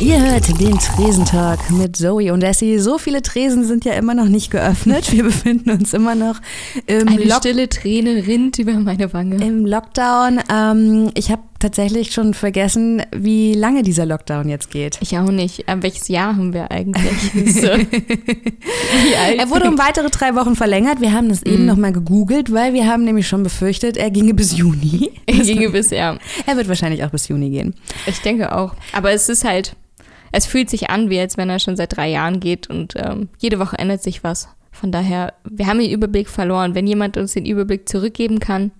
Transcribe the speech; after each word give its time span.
Ihr 0.00 0.20
hört 0.20 0.60
den 0.60 0.78
Tresentalk 0.78 1.70
mit 1.70 1.96
Zoe 1.96 2.32
und 2.32 2.42
Essie. 2.42 2.78
So 2.78 2.98
viele 2.98 3.22
Tresen 3.22 3.64
sind 3.64 3.84
ja 3.84 3.94
immer 3.94 4.14
noch 4.14 4.28
nicht 4.28 4.50
geöffnet. 4.50 5.12
Wir 5.12 5.24
befinden 5.24 5.70
uns 5.70 5.94
immer 5.94 6.14
noch 6.14 6.40
im 6.86 7.08
Eine 7.08 7.24
Lock 7.24 7.38
stille 7.38 7.68
Träne 7.68 8.26
rinnt 8.26 8.58
über 8.58 8.72
meine 8.74 9.12
Wange. 9.12 9.36
im 9.44 9.64
Lockdown. 9.64 10.40
Ähm, 10.52 11.10
ich 11.14 11.30
habe 11.30 11.42
tatsächlich 11.58 12.12
schon 12.12 12.34
vergessen, 12.34 13.02
wie 13.14 13.54
lange 13.54 13.82
dieser 13.82 14.06
Lockdown 14.06 14.48
jetzt 14.48 14.70
geht. 14.70 14.98
Ich 15.00 15.16
auch 15.18 15.30
nicht. 15.30 15.68
Aber 15.68 15.82
welches 15.82 16.08
Jahr 16.08 16.36
haben 16.36 16.52
wir 16.52 16.70
eigentlich? 16.70 17.54
so. 17.54 17.68
Er 17.68 19.50
wurde 19.50 19.68
um 19.68 19.78
weitere 19.78 20.10
drei 20.10 20.34
Wochen 20.34 20.56
verlängert. 20.56 21.00
Wir 21.00 21.12
haben 21.12 21.28
das 21.28 21.42
eben 21.42 21.66
noch 21.66 21.76
mal 21.76 21.92
gegoogelt, 21.92 22.52
weil 22.52 22.74
wir 22.74 22.86
haben 22.86 23.04
nämlich 23.04 23.26
schon 23.26 23.42
befürchtet, 23.42 23.96
er 23.96 24.10
ginge 24.10 24.34
bis 24.34 24.56
Juni. 24.56 25.12
Ich 25.26 25.42
ginge 25.46 25.70
bisher. 25.70 26.18
Er 26.46 26.56
wird 26.56 26.68
wahrscheinlich 26.68 27.04
auch 27.04 27.10
bis 27.10 27.28
Juni 27.28 27.50
gehen. 27.50 27.74
Ich 28.06 28.20
denke 28.20 28.54
auch. 28.54 28.74
Aber 28.92 29.12
es 29.12 29.28
ist 29.28 29.44
halt, 29.44 29.76
es 30.32 30.46
fühlt 30.46 30.68
sich 30.68 30.90
an, 30.90 31.10
wie 31.10 31.20
als 31.20 31.36
wenn 31.36 31.50
er 31.50 31.58
schon 31.58 31.76
seit 31.76 31.96
drei 31.96 32.08
Jahren 32.10 32.40
geht 32.40 32.68
und 32.68 32.94
ähm, 32.96 33.28
jede 33.38 33.58
Woche 33.58 33.78
ändert 33.78 34.02
sich 34.02 34.24
was. 34.24 34.48
Von 34.72 34.90
daher, 34.90 35.34
wir 35.48 35.66
haben 35.68 35.78
den 35.78 35.90
Überblick 35.90 36.28
verloren. 36.28 36.74
Wenn 36.74 36.86
jemand 36.86 37.16
uns 37.16 37.32
den 37.32 37.46
Überblick 37.46 37.88
zurückgeben 37.88 38.40
kann, 38.40 38.72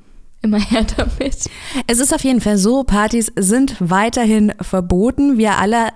immer 0.44 0.60
her 0.60 0.84
damit. 0.96 1.48
Es 1.86 1.98
ist 1.98 2.14
auf 2.14 2.22
jeden 2.22 2.40
Fall 2.40 2.58
so, 2.58 2.84
Partys 2.84 3.32
sind 3.36 3.76
weiterhin 3.80 4.52
verboten. 4.60 5.38
Wir 5.38 5.58
alle 5.58 5.88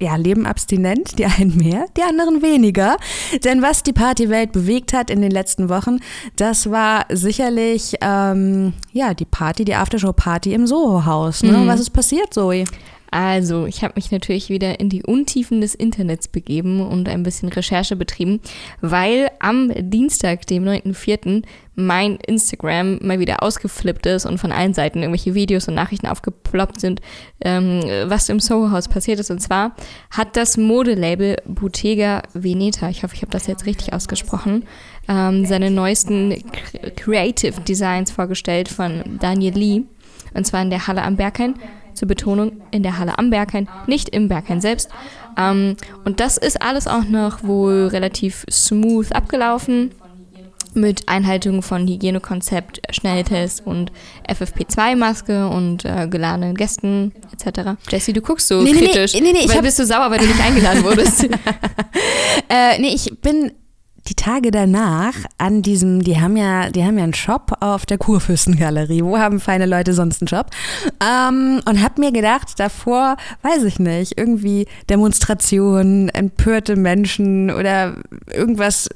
ja, 0.00 0.14
leben 0.16 0.46
abstinent, 0.46 1.18
die 1.18 1.24
einen 1.24 1.56
mehr, 1.56 1.86
die 1.96 2.02
anderen 2.02 2.42
weniger. 2.42 2.98
Denn 3.44 3.62
was 3.62 3.82
die 3.82 3.94
Partywelt 3.94 4.52
bewegt 4.52 4.92
hat 4.92 5.10
in 5.10 5.22
den 5.22 5.30
letzten 5.30 5.68
Wochen, 5.68 6.00
das 6.36 6.70
war 6.70 7.06
sicherlich 7.10 7.94
ähm, 8.02 8.74
ja, 8.92 9.14
die 9.14 9.24
Party, 9.24 9.64
die 9.64 9.74
Aftershow-Party 9.74 10.52
im 10.52 10.66
Soho-Haus. 10.66 11.42
Ne? 11.42 11.62
Was 11.66 11.80
ist 11.80 11.90
passiert, 11.90 12.34
Zoe? 12.34 12.64
Also, 13.10 13.66
ich 13.66 13.82
habe 13.82 13.94
mich 13.96 14.10
natürlich 14.10 14.48
wieder 14.48 14.80
in 14.80 14.88
die 14.88 15.02
Untiefen 15.02 15.60
des 15.60 15.74
Internets 15.74 16.28
begeben 16.28 16.80
und 16.80 17.08
ein 17.08 17.22
bisschen 17.22 17.48
Recherche 17.48 17.96
betrieben, 17.96 18.40
weil 18.80 19.30
am 19.38 19.70
Dienstag, 19.74 20.46
dem 20.46 20.64
9.4., 20.64 21.42
mein 21.78 22.16
Instagram 22.26 22.98
mal 23.02 23.20
wieder 23.20 23.42
ausgeflippt 23.42 24.06
ist 24.06 24.24
und 24.24 24.38
von 24.38 24.50
allen 24.50 24.72
Seiten 24.72 25.00
irgendwelche 25.00 25.34
Videos 25.34 25.68
und 25.68 25.74
Nachrichten 25.74 26.06
aufgeploppt 26.06 26.80
sind, 26.80 27.00
ähm, 27.42 27.82
was 28.06 28.30
im 28.30 28.40
Soho-Haus 28.40 28.88
passiert 28.88 29.20
ist. 29.20 29.30
Und 29.30 29.40
zwar 29.40 29.76
hat 30.10 30.36
das 30.36 30.56
Modelabel 30.56 31.36
Bottega 31.44 32.22
Veneta, 32.32 32.88
ich 32.88 33.02
hoffe, 33.02 33.14
ich 33.14 33.20
habe 33.20 33.30
das 33.30 33.46
jetzt 33.46 33.66
richtig 33.66 33.92
ausgesprochen, 33.92 34.64
ähm, 35.06 35.44
seine 35.44 35.70
neuesten 35.70 36.32
Cre- 36.32 36.90
Creative 36.96 37.60
Designs 37.60 38.10
vorgestellt 38.10 38.70
von 38.70 39.18
Daniel 39.20 39.54
Lee. 39.54 39.82
Und 40.32 40.46
zwar 40.46 40.62
in 40.62 40.70
der 40.70 40.86
Halle 40.86 41.02
am 41.02 41.16
Berghain 41.16 41.54
zur 41.96 42.06
Betonung 42.08 42.52
in 42.70 42.82
der 42.82 42.98
Halle 42.98 43.18
am 43.18 43.30
Berghain, 43.30 43.68
nicht 43.86 44.08
im 44.10 44.28
Berghain 44.28 44.60
selbst. 44.60 44.90
Ähm, 45.36 45.76
und 46.04 46.20
das 46.20 46.36
ist 46.36 46.62
alles 46.62 46.86
auch 46.86 47.04
noch 47.04 47.42
wohl 47.42 47.88
relativ 47.88 48.44
smooth 48.50 49.12
abgelaufen 49.12 49.90
mit 50.74 51.08
Einhaltung 51.08 51.62
von 51.62 51.88
Hygienekonzept, 51.88 52.82
Schnelltest 52.90 53.66
und 53.66 53.90
FFP2-Maske 54.28 55.48
und 55.48 55.86
äh, 55.86 56.06
geladenen 56.06 56.54
Gästen 56.54 57.12
etc. 57.32 57.78
Jessie, 57.90 58.12
du 58.12 58.20
guckst 58.20 58.48
so 58.48 58.60
Nee, 58.60 58.72
nee, 58.72 58.80
nee, 58.80 58.86
kritisch. 58.88 59.14
nee, 59.14 59.20
nee, 59.32 59.38
ich 59.44 59.54
hab- 59.54 59.62
bist 59.62 59.78
du 59.78 59.86
sauer, 59.86 60.10
weil 60.10 60.18
du 60.18 60.26
nicht 60.26 60.40
eingeladen 60.40 60.84
wurdest? 60.84 61.26
Äh, 62.48 62.78
nee, 62.78 62.88
ich 62.94 63.10
bin 63.22 63.52
die 64.08 64.14
Tage 64.14 64.50
danach 64.50 65.14
an 65.38 65.62
diesem, 65.62 66.02
die 66.02 66.20
haben 66.20 66.36
ja, 66.36 66.70
die 66.70 66.84
haben 66.84 66.98
ja 66.98 67.04
einen 67.04 67.14
Shop 67.14 67.52
auf 67.60 67.86
der 67.86 67.98
Kurfürstengalerie. 67.98 69.02
Wo 69.02 69.18
haben 69.18 69.40
feine 69.40 69.66
Leute 69.66 69.92
sonst 69.92 70.22
einen 70.22 70.28
Shop? 70.28 70.46
Ähm, 71.00 71.60
und 71.68 71.82
hab 71.82 71.98
mir 71.98 72.12
gedacht, 72.12 72.58
davor, 72.58 73.16
weiß 73.42 73.64
ich 73.64 73.78
nicht, 73.78 74.18
irgendwie 74.18 74.66
Demonstrationen, 74.88 76.08
empörte 76.08 76.76
Menschen 76.76 77.50
oder 77.50 77.94
irgendwas, 78.32 78.88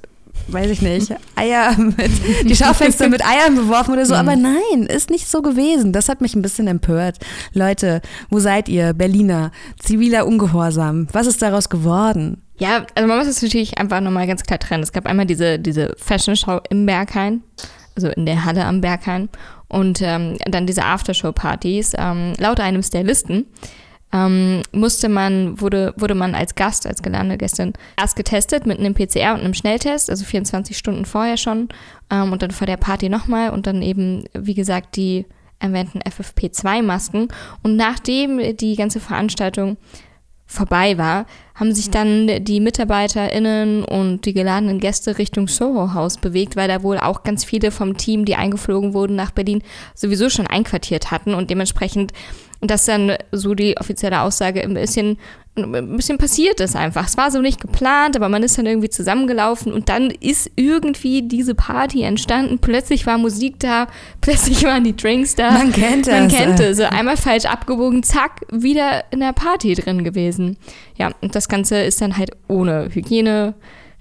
weiß 0.48 0.70
ich 0.70 0.82
nicht, 0.82 1.14
Eier 1.36 1.76
mit, 1.78 2.10
die 2.48 2.56
Schaufenster 2.56 3.08
mit 3.08 3.24
Eiern 3.24 3.54
beworfen 3.54 3.92
oder 3.92 4.06
so. 4.06 4.14
Aber 4.20 4.36
nein, 4.36 4.84
ist 4.88 5.10
nicht 5.10 5.28
so 5.28 5.42
gewesen. 5.42 5.92
Das 5.92 6.08
hat 6.08 6.20
mich 6.20 6.34
ein 6.34 6.42
bisschen 6.42 6.66
empört. 6.66 7.18
Leute, 7.52 8.00
wo 8.30 8.38
seid 8.38 8.68
ihr? 8.68 8.92
Berliner, 8.92 9.50
ziviler 9.78 10.26
Ungehorsam. 10.26 11.06
Was 11.12 11.26
ist 11.26 11.42
daraus 11.42 11.68
geworden? 11.68 12.42
Ja, 12.58 12.84
also 12.94 13.08
man 13.08 13.18
muss 13.18 13.26
es 13.26 13.42
natürlich 13.42 13.78
einfach 13.78 14.00
nochmal 14.00 14.26
ganz 14.26 14.42
klar 14.42 14.58
trennen. 14.58 14.82
Es 14.82 14.92
gab 14.92 15.06
einmal 15.06 15.26
diese, 15.26 15.58
diese 15.58 15.94
Fashion-Show 15.96 16.60
im 16.68 16.84
Berghain, 16.84 17.42
also 17.96 18.08
in 18.08 18.26
der 18.26 18.44
Halle 18.44 18.66
am 18.66 18.80
Berghain 18.80 19.30
und 19.68 20.02
ähm, 20.02 20.36
dann 20.44 20.66
diese 20.66 20.84
Aftershow-Partys. 20.84 21.94
Ähm, 21.96 22.34
laut 22.38 22.60
einem 22.60 22.82
Stylisten 22.82 23.46
ähm, 24.12 24.62
musste 24.72 25.08
man, 25.08 25.60
wurde, 25.60 25.94
wurde 25.96 26.14
man 26.14 26.34
als 26.34 26.54
Gast, 26.54 26.86
als 26.86 27.02
geladene 27.02 27.38
Gästin 27.38 27.72
erst 27.98 28.16
getestet 28.16 28.66
mit 28.66 28.78
einem 28.78 28.94
PCR 28.94 29.34
und 29.34 29.40
einem 29.40 29.54
Schnelltest, 29.54 30.10
also 30.10 30.24
24 30.24 30.76
Stunden 30.76 31.04
vorher 31.04 31.36
schon 31.36 31.68
ähm, 32.10 32.32
und 32.32 32.42
dann 32.42 32.50
vor 32.50 32.66
der 32.66 32.76
Party 32.76 33.08
nochmal 33.08 33.50
und 33.50 33.66
dann 33.66 33.82
eben, 33.82 34.24
wie 34.34 34.54
gesagt, 34.54 34.96
die 34.96 35.26
erwähnten 35.60 36.00
FFP2-Masken. 36.00 37.28
Und 37.62 37.76
nachdem 37.76 38.56
die 38.56 38.76
ganze 38.76 38.98
Veranstaltung 38.98 39.76
vorbei 40.46 40.98
war, 40.98 41.26
haben 41.54 41.72
sich 41.72 41.90
dann 41.90 42.44
die 42.44 42.58
MitarbeiterInnen 42.58 43.84
und 43.84 44.24
die 44.24 44.32
geladenen 44.32 44.80
Gäste 44.80 45.18
Richtung 45.18 45.46
Soho-Haus 45.46 46.16
bewegt, 46.16 46.56
weil 46.56 46.66
da 46.66 46.82
wohl 46.82 46.98
auch 46.98 47.22
ganz 47.22 47.44
viele 47.44 47.70
vom 47.70 47.96
Team, 47.96 48.24
die 48.24 48.34
eingeflogen 48.34 48.92
wurden 48.92 49.14
nach 49.14 49.30
Berlin, 49.30 49.62
sowieso 49.94 50.28
schon 50.28 50.48
einquartiert 50.48 51.12
hatten 51.12 51.34
und 51.34 51.50
dementsprechend 51.50 52.12
das 52.60 52.84
dann 52.84 53.16
so 53.32 53.54
die 53.54 53.76
offizielle 53.78 54.20
Aussage 54.20 54.62
ein 54.62 54.74
bisschen, 54.74 55.18
ein 55.56 55.96
bisschen 55.96 56.18
passiert 56.18 56.60
ist 56.60 56.76
einfach. 56.76 57.06
Es 57.06 57.16
war 57.16 57.30
so 57.30 57.40
nicht 57.40 57.60
geplant, 57.60 58.16
aber 58.16 58.28
man 58.28 58.42
ist 58.42 58.58
dann 58.58 58.66
irgendwie 58.66 58.90
zusammengelaufen 58.90 59.72
und 59.72 59.88
dann 59.88 60.10
ist 60.10 60.50
irgendwie 60.56 61.22
diese 61.22 61.54
Party 61.54 62.02
entstanden. 62.02 62.58
Plötzlich 62.58 63.06
war 63.06 63.16
Musik 63.16 63.58
da, 63.60 63.86
plötzlich 64.20 64.62
waren 64.64 64.84
die 64.84 64.94
Drinks 64.94 65.34
da. 65.34 65.52
Man 65.52 65.72
kennt 65.72 66.06
Man 66.06 66.28
das, 66.28 66.38
kennt 66.38 66.60
äh. 66.60 66.68
es. 66.70 66.76
So 66.76 66.84
einmal 66.84 67.16
falsch 67.16 67.46
abgebogen, 67.46 68.02
zack, 68.02 68.42
wieder 68.50 69.04
in 69.10 69.20
der 69.20 69.32
Party 69.32 69.74
drin 69.74 70.04
gewesen. 70.04 70.56
Ja, 70.96 71.10
und 71.22 71.34
das 71.34 71.48
Ganze 71.48 71.82
ist 71.82 72.00
dann 72.02 72.18
halt 72.18 72.30
ohne 72.46 72.94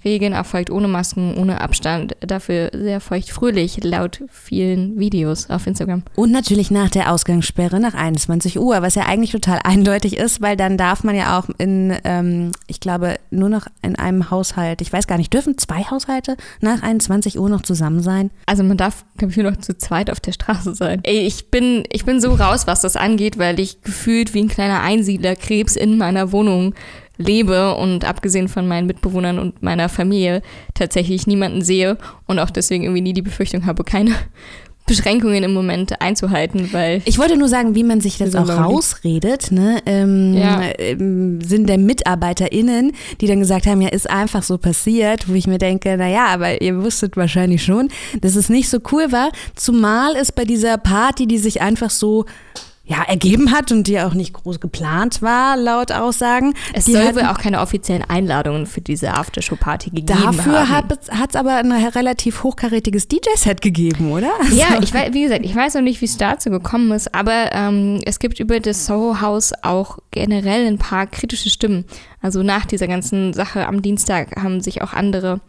Hygieneregeln 0.00 0.32
erfolgt, 0.32 0.70
ohne 0.70 0.88
Masken, 0.88 1.36
ohne 1.36 1.60
Abstand. 1.60 2.16
Dafür 2.20 2.70
sehr 2.72 3.00
feuchtfröhlich, 3.00 3.82
laut 3.82 4.22
vielen 4.28 4.98
Videos 4.98 5.48
auf 5.50 5.66
Instagram. 5.66 6.02
Und 6.14 6.30
natürlich 6.30 6.70
nach 6.70 6.90
der 6.90 7.12
Ausgangssperre 7.12 7.80
nach 7.80 7.94
21 7.94 8.58
Uhr, 8.58 8.82
was 8.82 8.94
ja 8.94 9.04
eigentlich 9.06 9.32
total 9.32 9.60
eindeutig 9.64 10.16
ist, 10.16 10.40
weil 10.40 10.56
dann 10.56 10.76
darf 10.76 11.04
man 11.04 11.14
ja 11.14 11.38
auch 11.38 11.48
in, 11.58 11.96
ähm, 12.04 12.52
ich 12.66 12.80
glaube, 12.80 13.16
nur 13.30 13.48
noch 13.48 13.66
in 13.82 13.96
einem 13.96 14.30
Haushalt, 14.30 14.80
ich 14.80 14.92
weiß 14.92 15.06
gar 15.06 15.18
nicht, 15.18 15.32
dürfen 15.32 15.58
zwei 15.58 15.84
Haushalte 15.84 16.36
nach 16.60 16.82
21 16.82 17.38
Uhr 17.38 17.48
noch 17.48 17.62
zusammen 17.62 18.02
sein? 18.02 18.30
Also 18.46 18.62
man 18.62 18.76
darf, 18.76 19.04
glaube 19.16 19.32
ich, 19.32 19.36
nur 19.36 19.50
noch 19.50 19.58
zu 19.58 19.76
zweit 19.76 20.10
auf 20.10 20.20
der 20.20 20.32
Straße 20.32 20.74
sein. 20.74 21.00
Ey, 21.04 21.20
ich 21.20 21.50
bin, 21.50 21.84
ich 21.90 22.04
bin 22.04 22.20
so 22.20 22.34
raus, 22.34 22.66
was 22.66 22.80
das 22.80 22.96
angeht, 22.96 23.38
weil 23.38 23.58
ich 23.60 23.82
gefühlt 23.82 24.34
wie 24.34 24.42
ein 24.42 24.48
kleiner 24.48 24.82
Einsiedlerkrebs 24.82 25.76
in 25.76 25.98
meiner 25.98 26.32
Wohnung 26.32 26.74
lebe 27.20 27.74
und 27.76 28.04
abgesehen 28.04 28.48
von 28.48 28.66
meinen 28.66 28.86
Mitbewohnern 28.86 29.38
und 29.38 29.62
meiner 29.62 29.88
Familie 29.88 30.42
tatsächlich 30.74 31.26
niemanden 31.26 31.62
sehe 31.62 31.98
und 32.26 32.38
auch 32.38 32.50
deswegen 32.50 32.84
irgendwie 32.84 33.02
nie 33.02 33.12
die 33.12 33.22
Befürchtung 33.22 33.66
habe, 33.66 33.84
keine 33.84 34.12
Beschränkungen 34.86 35.44
im 35.44 35.52
Moment 35.52 36.00
einzuhalten, 36.00 36.72
weil 36.72 37.00
Ich 37.04 37.18
wollte 37.18 37.36
nur 37.36 37.48
sagen, 37.48 37.76
wie 37.76 37.84
man 37.84 38.00
sich 38.00 38.18
das 38.18 38.32
So 38.32 38.38
auch 38.38 38.48
rausredet, 38.48 39.52
ne? 39.52 39.78
Im, 39.84 40.34
Ja. 40.34 40.62
im 40.62 41.40
Sinn 41.42 41.66
der 41.66 41.78
MitarbeiterInnen, 41.78 42.92
die 43.20 43.26
dann 43.28 43.38
gesagt 43.38 43.66
haben, 43.66 43.80
ja, 43.82 43.88
ist 43.90 44.10
einfach 44.10 44.42
so 44.42 44.58
passiert, 44.58 45.28
wo 45.28 45.34
ich 45.34 45.46
mir 45.46 45.58
denke, 45.58 45.96
naja, 45.96 46.26
aber 46.26 46.60
ihr 46.60 46.82
wusstet 46.82 47.16
wahrscheinlich 47.16 47.62
schon, 47.62 47.88
dass 48.20 48.34
es 48.34 48.48
nicht 48.48 48.68
so 48.68 48.78
cool 48.90 49.12
war, 49.12 49.30
zumal 49.54 50.16
es 50.16 50.32
bei 50.32 50.44
dieser 50.44 50.76
Party, 50.76 51.26
die 51.28 51.38
sich 51.38 51.60
einfach 51.60 51.90
so 51.90 52.24
ja, 52.90 53.04
ergeben 53.06 53.52
hat 53.52 53.70
und 53.70 53.86
die 53.86 54.00
auch 54.00 54.14
nicht 54.14 54.32
groß 54.32 54.58
geplant 54.58 55.22
war, 55.22 55.56
laut 55.56 55.92
Aussagen. 55.92 56.54
es 56.74 56.86
die 56.86 56.92
soll 56.92 57.14
wohl 57.14 57.22
auch 57.22 57.38
keine 57.38 57.60
offiziellen 57.60 58.02
Einladungen 58.02 58.66
für 58.66 58.80
diese 58.80 59.14
Aftershow-Party 59.14 59.90
gegeben 59.90 60.06
Dafür 60.06 60.68
haben. 60.68 60.88
hat 61.12 61.30
es 61.30 61.36
aber 61.36 61.54
ein 61.54 61.70
relativ 61.70 62.42
hochkarätiges 62.42 63.06
DJ-Set 63.06 63.62
gegeben, 63.62 64.10
oder? 64.10 64.30
Ja, 64.52 64.66
Also- 64.70 64.82
ich 64.82 64.92
weiß, 64.92 65.12
wie 65.12 65.22
gesagt, 65.22 65.44
ich 65.44 65.54
weiß 65.54 65.74
noch 65.74 65.82
nicht, 65.82 66.00
wie 66.00 66.06
es 66.06 66.16
dazu 66.16 66.50
gekommen 66.50 66.90
ist, 66.90 67.14
aber 67.14 67.50
ähm, 67.52 68.00
es 68.04 68.18
gibt 68.18 68.40
über 68.40 68.58
das 68.58 68.86
Soho 68.86 69.20
House 69.20 69.52
auch 69.62 69.98
generell 70.10 70.66
ein 70.66 70.78
paar 70.78 71.06
kritische 71.06 71.48
Stimmen. 71.48 71.84
Also 72.20 72.42
nach 72.42 72.66
dieser 72.66 72.88
ganzen 72.88 73.32
Sache 73.34 73.66
am 73.68 73.82
Dienstag 73.82 74.34
haben 74.42 74.60
sich 74.60 74.82
auch 74.82 74.92
andere 74.94 75.40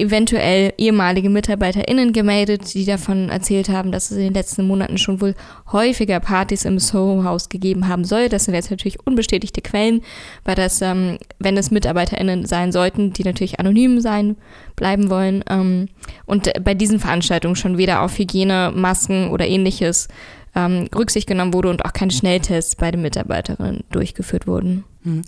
eventuell 0.00 0.72
ehemalige 0.78 1.30
MitarbeiterInnen 1.30 2.12
gemeldet, 2.12 2.74
die 2.74 2.84
davon 2.84 3.28
erzählt 3.28 3.68
haben, 3.68 3.92
dass 3.92 4.10
es 4.10 4.16
in 4.16 4.24
den 4.24 4.34
letzten 4.34 4.66
Monaten 4.66 4.98
schon 4.98 5.20
wohl 5.20 5.34
häufiger 5.70 6.20
Partys 6.20 6.64
im 6.64 6.78
Soho-Haus 6.78 7.48
gegeben 7.48 7.88
haben 7.88 8.04
soll. 8.04 8.28
Das 8.28 8.44
sind 8.44 8.54
jetzt 8.54 8.70
natürlich 8.70 8.98
unbestätigte 9.06 9.60
Quellen, 9.60 10.02
weil 10.44 10.54
das, 10.54 10.80
ähm, 10.82 11.18
wenn 11.38 11.56
es 11.56 11.70
MitarbeiterInnen 11.70 12.46
sein 12.46 12.72
sollten, 12.72 13.12
die 13.12 13.24
natürlich 13.24 13.60
anonym 13.60 14.00
sein 14.00 14.36
bleiben 14.76 15.10
wollen 15.10 15.44
ähm, 15.48 15.88
und 16.26 16.50
bei 16.64 16.74
diesen 16.74 16.98
Veranstaltungen 16.98 17.56
schon 17.56 17.78
weder 17.78 18.02
auf 18.02 18.18
Hygiene, 18.18 18.72
Masken 18.74 19.30
oder 19.30 19.46
ähnliches 19.46 20.08
ähm, 20.54 20.88
Rücksicht 20.94 21.26
genommen 21.26 21.52
wurde 21.54 21.70
und 21.70 21.84
auch 21.84 21.92
keine 21.92 22.12
Schnelltests 22.12 22.76
bei 22.76 22.90
den 22.90 23.02
Mitarbeiterinnen 23.02 23.84
durchgeführt 23.90 24.46
wurden. 24.46 24.84
Hm. 25.04 25.22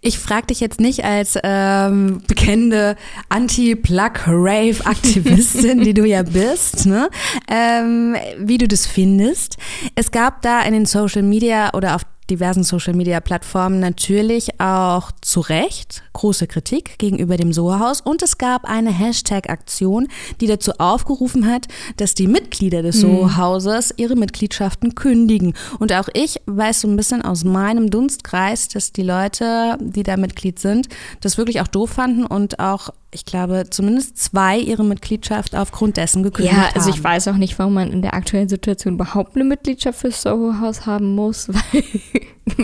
Ich 0.00 0.18
frage 0.18 0.48
dich 0.48 0.58
jetzt 0.60 0.80
nicht 0.80 1.04
als 1.04 1.38
ähm, 1.42 2.22
bekennende 2.28 2.96
Anti-Plug-Rave-Aktivistin, 3.28 5.82
die 5.82 5.94
du 5.94 6.04
ja 6.04 6.22
bist, 6.22 6.86
ne? 6.86 7.10
ähm, 7.48 8.16
wie 8.38 8.58
du 8.58 8.68
das 8.68 8.86
findest. 8.86 9.56
Es 9.96 10.12
gab 10.12 10.42
da 10.42 10.62
in 10.62 10.72
den 10.72 10.86
Social 10.86 11.22
Media 11.22 11.74
oder 11.74 11.96
auf 11.96 12.02
diversen 12.30 12.62
Social-Media-Plattformen 12.62 13.80
natürlich 13.80 14.60
auch 14.60 15.12
zu 15.20 15.40
Recht 15.40 16.02
große 16.12 16.46
Kritik 16.48 16.98
gegenüber 16.98 17.36
dem 17.36 17.52
Soho-Haus 17.52 18.00
und 18.00 18.22
es 18.22 18.38
gab 18.38 18.64
eine 18.64 18.90
Hashtag-Aktion, 18.90 20.08
die 20.40 20.46
dazu 20.48 20.72
aufgerufen 20.78 21.46
hat, 21.46 21.68
dass 21.96 22.14
die 22.14 22.26
Mitglieder 22.26 22.82
des 22.82 22.96
hm. 22.96 23.02
Soho-Hauses 23.02 23.94
ihre 23.96 24.16
Mitgliedschaften 24.16 24.94
kündigen. 24.94 25.54
Und 25.78 25.92
auch 25.92 26.08
ich 26.12 26.40
weiß 26.46 26.80
so 26.80 26.88
ein 26.88 26.96
bisschen 26.96 27.22
aus 27.22 27.44
meinem 27.44 27.90
Dunstkreis, 27.90 28.68
dass 28.68 28.92
die 28.92 29.02
Leute, 29.02 29.78
die 29.80 30.02
da 30.02 30.16
Mitglied 30.16 30.58
sind, 30.58 30.88
das 31.20 31.38
wirklich 31.38 31.60
auch 31.60 31.68
doof 31.68 31.90
fanden 31.90 32.26
und 32.26 32.58
auch 32.58 32.90
ich 33.10 33.24
glaube, 33.24 33.64
zumindest 33.70 34.18
zwei 34.18 34.58
ihre 34.58 34.84
Mitgliedschaft 34.84 35.54
aufgrund 35.54 35.96
dessen 35.96 36.22
gekündigt 36.22 36.54
haben. 36.54 36.68
Ja, 36.68 36.74
also 36.74 36.90
ich 36.90 37.02
weiß 37.02 37.28
auch 37.28 37.36
nicht, 37.36 37.58
warum 37.58 37.74
man 37.74 37.90
in 37.90 38.02
der 38.02 38.12
aktuellen 38.12 38.50
Situation 38.50 38.94
überhaupt 38.94 39.34
eine 39.34 39.44
Mitgliedschaft 39.44 40.00
fürs 40.00 40.20
Soho-Haus 40.20 40.84
haben 40.84 41.14
muss, 41.14 41.48
weil 41.52 41.82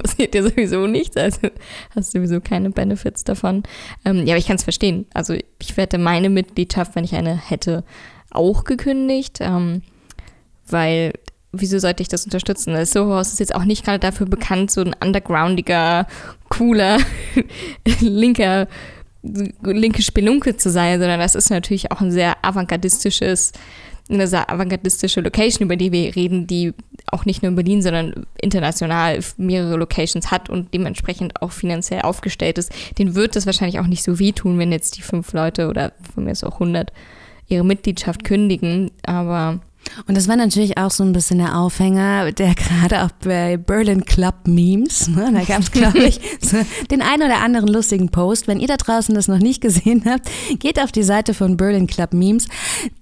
passiert 0.03 0.35
dir 0.35 0.43
sowieso 0.43 0.87
nichts, 0.87 1.17
also 1.17 1.49
hast 1.95 2.15
du 2.15 2.19
sowieso 2.19 2.41
keine 2.41 2.71
Benefits 2.71 3.25
davon. 3.25 3.63
Ähm, 4.05 4.27
ja, 4.27 4.35
aber 4.35 4.39
ich 4.39 4.47
kann 4.47 4.57
es 4.57 4.65
verstehen. 4.65 5.07
Also 5.15 5.35
ich 5.59 5.77
werde 5.79 5.97
meine 5.97 6.29
Mitgliedschaft, 6.29 6.95
wenn 6.95 7.05
ich 7.05 7.15
eine 7.15 7.37
hätte, 7.37 7.83
auch 8.31 8.65
gekündigt, 8.65 9.39
ähm, 9.41 9.81
weil 10.67 11.15
wieso 11.53 11.79
sollte 11.79 12.03
ich 12.03 12.09
das 12.09 12.25
unterstützen? 12.25 12.75
Das 12.75 12.91
Soho-Haus 12.91 13.33
ist 13.33 13.41
jetzt 13.41 13.55
auch 13.55 13.65
nicht 13.65 13.85
gerade 13.85 13.99
dafür 14.01 14.27
bekannt, 14.27 14.71
so 14.71 14.83
ein 14.83 14.95
undergroundiger, 15.03 16.07
cooler, 16.51 16.99
linker 18.01 18.69
linke 19.63 20.03
Spelunke 20.03 20.57
zu 20.57 20.71
sein, 20.71 21.01
sondern 21.01 21.21
das 21.21 21.35
ist 21.35 21.51
natürlich 21.51 21.91
auch 21.91 22.01
ein 22.01 22.11
sehr 22.11 22.45
avantgardistisches, 22.45 23.53
eine 24.09 24.29
sehr 24.29 24.51
avantgardistische 24.51 25.21
Location, 25.21 25.65
über 25.65 25.77
die 25.77 25.93
wir 25.93 26.15
reden, 26.15 26.47
die 26.47 26.75
auch 27.11 27.25
nicht 27.25 27.43
nur 27.43 27.51
in 27.51 27.57
Berlin, 27.57 27.83
sondern 27.83 28.27
international 28.41 29.19
mehrere 29.37 29.77
Locations 29.77 30.31
hat 30.31 30.51
und 30.51 30.75
dementsprechend 30.75 31.41
auch 31.43 31.53
finanziell 31.53 32.03
aufgestellt 32.03 32.59
ist. 32.59 32.73
Den 32.99 33.15
wird 33.15 33.37
es 33.37 33.47
wahrscheinlich 33.47 33.81
auch 33.81 33.87
nicht 33.87 34.03
so 34.03 34.19
wehtun, 34.19 34.59
wenn 34.59 34.73
jetzt 34.73 34.97
die 34.97 35.03
fünf 35.03 35.33
Leute 35.33 35.69
oder 35.69 35.93
von 36.15 36.25
mir 36.25 36.33
ist 36.33 36.45
auch 36.45 36.55
100 36.55 36.93
ihre 37.49 37.65
Mitgliedschaft 37.65 38.25
kündigen, 38.25 38.91
aber 39.05 39.61
und 40.07 40.17
das 40.17 40.29
war 40.29 40.37
natürlich 40.37 40.79
auch 40.79 40.91
so 40.91 41.05
ein 41.05 41.13
bisschen 41.13 41.39
der 41.39 41.59
Aufhänger, 41.59 42.33
der 42.33 42.55
gerade 42.55 43.03
auch 43.05 43.11
bei 43.25 43.57
Berlin 43.57 44.05
Club 44.05 44.35
Memes, 44.47 45.09
ne, 45.09 45.31
da 45.33 45.45
gab 45.45 45.61
es, 45.63 45.71
glaube 45.71 46.05
ich, 46.05 46.21
so 46.41 46.57
den 46.91 47.03
einen 47.03 47.23
oder 47.23 47.41
anderen 47.41 47.69
lustigen 47.69 48.11
Post. 48.11 48.49
Wenn 48.49 48.61
ihr 48.61 48.69
da 48.69 48.77
draußen 48.77 49.15
das 49.15 49.29
noch 49.29 49.39
nicht 49.39 49.61
gesehen 49.61 50.05
habt, 50.07 50.29
geht 50.59 50.81
auf 50.81 50.93
die 50.93 51.03
Seite 51.03 51.35
von 51.35 51.57
Berlin 51.57 51.87
Club 51.87 52.13
Memes, 52.13 52.49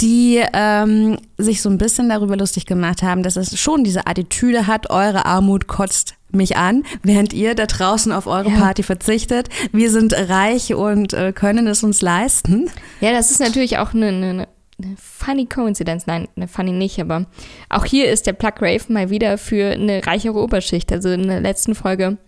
die 0.00 0.42
ähm, 0.52 1.18
sich 1.38 1.62
so 1.62 1.68
ein 1.68 1.78
bisschen 1.78 2.08
darüber 2.08 2.36
lustig 2.36 2.66
gemacht 2.66 3.02
haben, 3.02 3.22
dass 3.22 3.36
es 3.36 3.58
schon 3.58 3.84
diese 3.84 4.06
Attitüde 4.06 4.66
hat, 4.66 4.90
eure 4.90 5.26
Armut 5.26 5.66
kotzt 5.66 6.14
mich 6.30 6.56
an, 6.56 6.84
während 7.02 7.32
ihr 7.32 7.54
da 7.54 7.66
draußen 7.66 8.10
auf 8.12 8.26
eure 8.26 8.50
ja. 8.50 8.58
Party 8.58 8.82
verzichtet. 8.82 9.48
Wir 9.72 9.90
sind 9.90 10.14
reich 10.14 10.74
und 10.74 11.12
äh, 11.12 11.32
können 11.32 11.66
es 11.66 11.82
uns 11.82 12.00
leisten. 12.00 12.70
Ja, 13.00 13.12
das 13.12 13.30
ist 13.30 13.40
natürlich 13.40 13.78
auch 13.78 13.92
eine, 13.94 14.06
eine 14.08 14.48
funny 14.96 15.46
Coincidence, 15.46 16.06
nein, 16.06 16.28
eine 16.36 16.48
funny 16.48 16.72
nicht, 16.72 17.00
aber 17.00 17.26
auch 17.68 17.84
hier 17.84 18.10
ist 18.10 18.26
der 18.26 18.32
Plug 18.32 18.54
Rave 18.60 18.84
mal 18.88 19.10
wieder 19.10 19.38
für 19.38 19.72
eine 19.72 20.06
reichere 20.06 20.40
Oberschicht. 20.42 20.92
Also 20.92 21.10
in 21.10 21.28
der 21.28 21.40
letzten 21.40 21.74
Folge, 21.74 22.18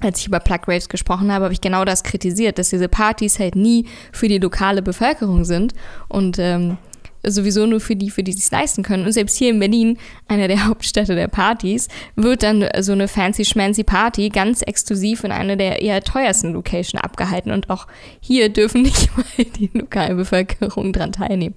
als 0.00 0.20
ich 0.20 0.26
über 0.26 0.40
Plug 0.40 0.60
Raves 0.66 0.88
gesprochen 0.88 1.32
habe, 1.32 1.44
habe 1.44 1.54
ich 1.54 1.60
genau 1.60 1.84
das 1.84 2.02
kritisiert, 2.02 2.58
dass 2.58 2.70
diese 2.70 2.88
Partys 2.88 3.38
halt 3.38 3.56
nie 3.56 3.86
für 4.12 4.28
die 4.28 4.38
lokale 4.38 4.82
Bevölkerung 4.82 5.44
sind 5.44 5.74
und 6.08 6.38
ähm, 6.38 6.78
sowieso 7.22 7.66
nur 7.66 7.80
für 7.80 7.96
die, 7.96 8.10
für 8.10 8.22
die 8.22 8.32
es 8.32 8.50
leisten 8.50 8.82
können. 8.82 9.04
Und 9.04 9.12
selbst 9.12 9.36
hier 9.36 9.50
in 9.50 9.58
Berlin, 9.58 9.98
einer 10.26 10.48
der 10.48 10.66
Hauptstädte 10.68 11.14
der 11.14 11.28
Partys, 11.28 11.88
wird 12.16 12.42
dann 12.42 12.66
so 12.80 12.92
eine 12.92 13.08
fancy 13.08 13.44
schmancy 13.44 13.84
Party 13.84 14.28
ganz 14.28 14.62
exklusiv 14.62 15.24
in 15.24 15.32
einer 15.32 15.56
der 15.56 15.82
eher 15.82 16.02
teuersten 16.02 16.52
Locations 16.52 17.02
abgehalten. 17.02 17.52
Und 17.52 17.70
auch 17.70 17.86
hier 18.20 18.48
dürfen 18.48 18.82
nicht 18.82 19.10
mal 19.16 19.44
die 19.44 19.70
lokale 19.72 20.14
Bevölkerung 20.14 20.92
dran 20.92 21.12
teilnehmen. 21.12 21.54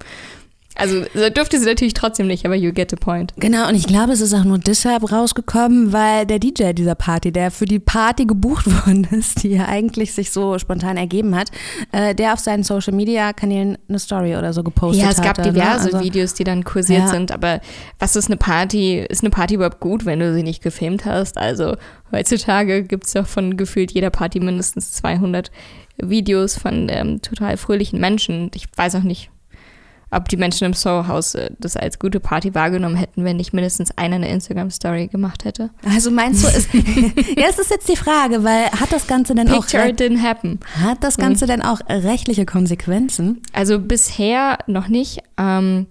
Also 0.76 1.04
dürfte 1.36 1.60
sie 1.60 1.66
natürlich 1.66 1.94
trotzdem 1.94 2.28
nicht, 2.28 2.46
aber 2.46 2.56
you 2.56 2.72
get 2.72 2.90
the 2.90 2.96
point. 2.96 3.34
Genau, 3.38 3.68
und 3.68 3.76
ich 3.76 3.88
glaube, 3.88 4.14
es 4.14 4.22
ist 4.22 4.34
auch 4.34 4.44
nur 4.44 4.58
deshalb 4.58 5.12
rausgekommen, 5.12 5.92
weil 5.92 6.26
der 6.26 6.40
DJ 6.40 6.74
dieser 6.74 6.96
Party, 6.96 7.32
der 7.32 7.52
für 7.52 7.66
die 7.66 7.80
Party 7.80 8.26
gebucht 8.26 8.66
worden 8.86 9.08
ist, 9.12 9.44
die 9.44 9.50
ja 9.50 9.66
eigentlich 9.66 10.14
sich 10.14 10.32
so 10.32 10.58
spontan 10.60 10.98
ergeben 10.98 11.36
hat, 11.36 11.52
äh, 11.92 12.16
der 12.16 12.34
auf 12.34 12.40
seinen 12.40 12.64
Social 12.64 12.94
Media 12.94 13.34
Kanälen 13.34 13.78
eine 13.90 14.00
Story 14.00 14.36
oder 14.36 14.54
so 14.54 14.64
gepostet 14.64 15.06
hat. 15.06 15.14
Ja, 15.14 15.20
es 15.20 15.22
gab 15.22 15.38
hatte, 15.38 15.50
ne? 15.50 15.54
diverse 15.54 15.90
ne? 15.90 15.94
also, 15.94 16.06
Videos, 16.06 16.34
die 16.34 16.44
dann 16.44 16.64
kursiert 16.64 17.02
ja. 17.02 17.08
sind, 17.08 17.32
aber 17.32 17.60
was 18.00 18.16
ist 18.16 18.28
eine 18.28 18.38
Party? 18.38 19.00
Ist 19.00 19.24
eine 19.24 19.30
Party 19.30 19.56
überhaupt 19.56 19.80
gut, 19.80 20.06
wenn 20.06 20.20
du 20.20 20.34
sie 20.34 20.44
nicht 20.44 20.64
gefilmt 20.64 21.06
hast? 21.06 21.38
Also 21.38 21.76
heutzutage 22.12 22.84
gibt 22.84 23.06
es 23.08 23.14
doch 23.14 23.28
von 23.28 23.58
gefühlt 23.58 23.92
jeder 23.92 24.10
Party 24.10 24.40
mindestens 24.40 24.94
200 24.94 25.52
Videos 25.98 26.58
von 26.58 26.88
ähm, 26.90 27.22
total 27.22 27.58
fröhlichen 27.58 28.00
Menschen. 28.00 28.52
Ich 28.56 28.68
weiß 28.76 28.96
auch 28.96 29.04
nicht, 29.04 29.31
ob 30.12 30.28
die 30.28 30.38
Menschen 30.38 30.66
im 30.66 30.74
Soho-Haus 30.74 31.36
äh, 31.36 31.50
das 31.60 31.78
als 31.78 31.98
gute 31.98 32.20
Party 32.20 32.54
wahrgenommen 32.54 32.96
hätten, 32.96 33.24
wenn 33.24 33.38
nicht 33.38 33.54
mindestens 33.54 33.98
einer 33.98 34.18
eine 34.18 34.30
Instagram-Story 34.30 35.08
gemacht 35.08 35.46
hätte. 35.46 35.70
Also 35.86 36.12
meinst 36.12 36.44
du, 36.44 36.48
es, 36.50 36.68
ja, 36.74 37.48
es 37.50 37.58
ist 37.58 37.72
jetzt 37.72 37.88
die 37.88 37.96
Frage, 37.96 38.44
weil 38.44 38.66
hat 38.72 38.92
das 38.92 39.08
Ganze 39.08 39.34
denn 39.34 39.48
Picture 39.48 39.84
auch 39.84 39.88
didn't 39.88 40.22
happen. 40.22 40.60
Hat 40.82 41.04
das 41.04 41.18
Ganze 41.18 41.46
mhm. 41.46 41.50
denn 41.50 41.62
auch 41.62 41.80
rechtliche 41.90 42.46
Konsequenzen? 42.46 43.42
Also 43.54 43.80
bisher 43.80 44.60
noch 44.68 44.90
nicht. 44.90 45.20
Ähm, 45.38 45.88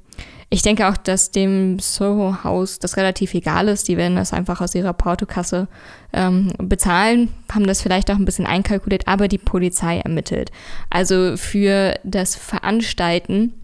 ich 0.53 0.63
denke 0.63 0.89
auch, 0.89 0.97
dass 0.97 1.31
dem 1.31 1.79
Soho-Haus 1.79 2.81
das 2.81 2.97
relativ 2.97 3.35
egal 3.35 3.69
ist. 3.69 3.87
Die 3.87 3.97
werden 3.97 4.17
das 4.17 4.33
einfach 4.33 4.61
aus 4.61 4.75
ihrer 4.75 4.93
Portokasse 4.93 5.69
ähm, 6.13 6.53
bezahlen, 6.59 7.29
haben 7.53 7.69
das 7.69 7.81
vielleicht 7.81 8.11
auch 8.11 8.17
ein 8.17 8.25
bisschen 8.25 8.47
einkalkuliert, 8.47 9.07
aber 9.07 9.29
die 9.29 9.39
Polizei 9.39 9.99
ermittelt. 10.01 10.51
Also 10.91 11.37
für 11.37 11.95
das 12.03 12.35
Veranstalten 12.35 13.55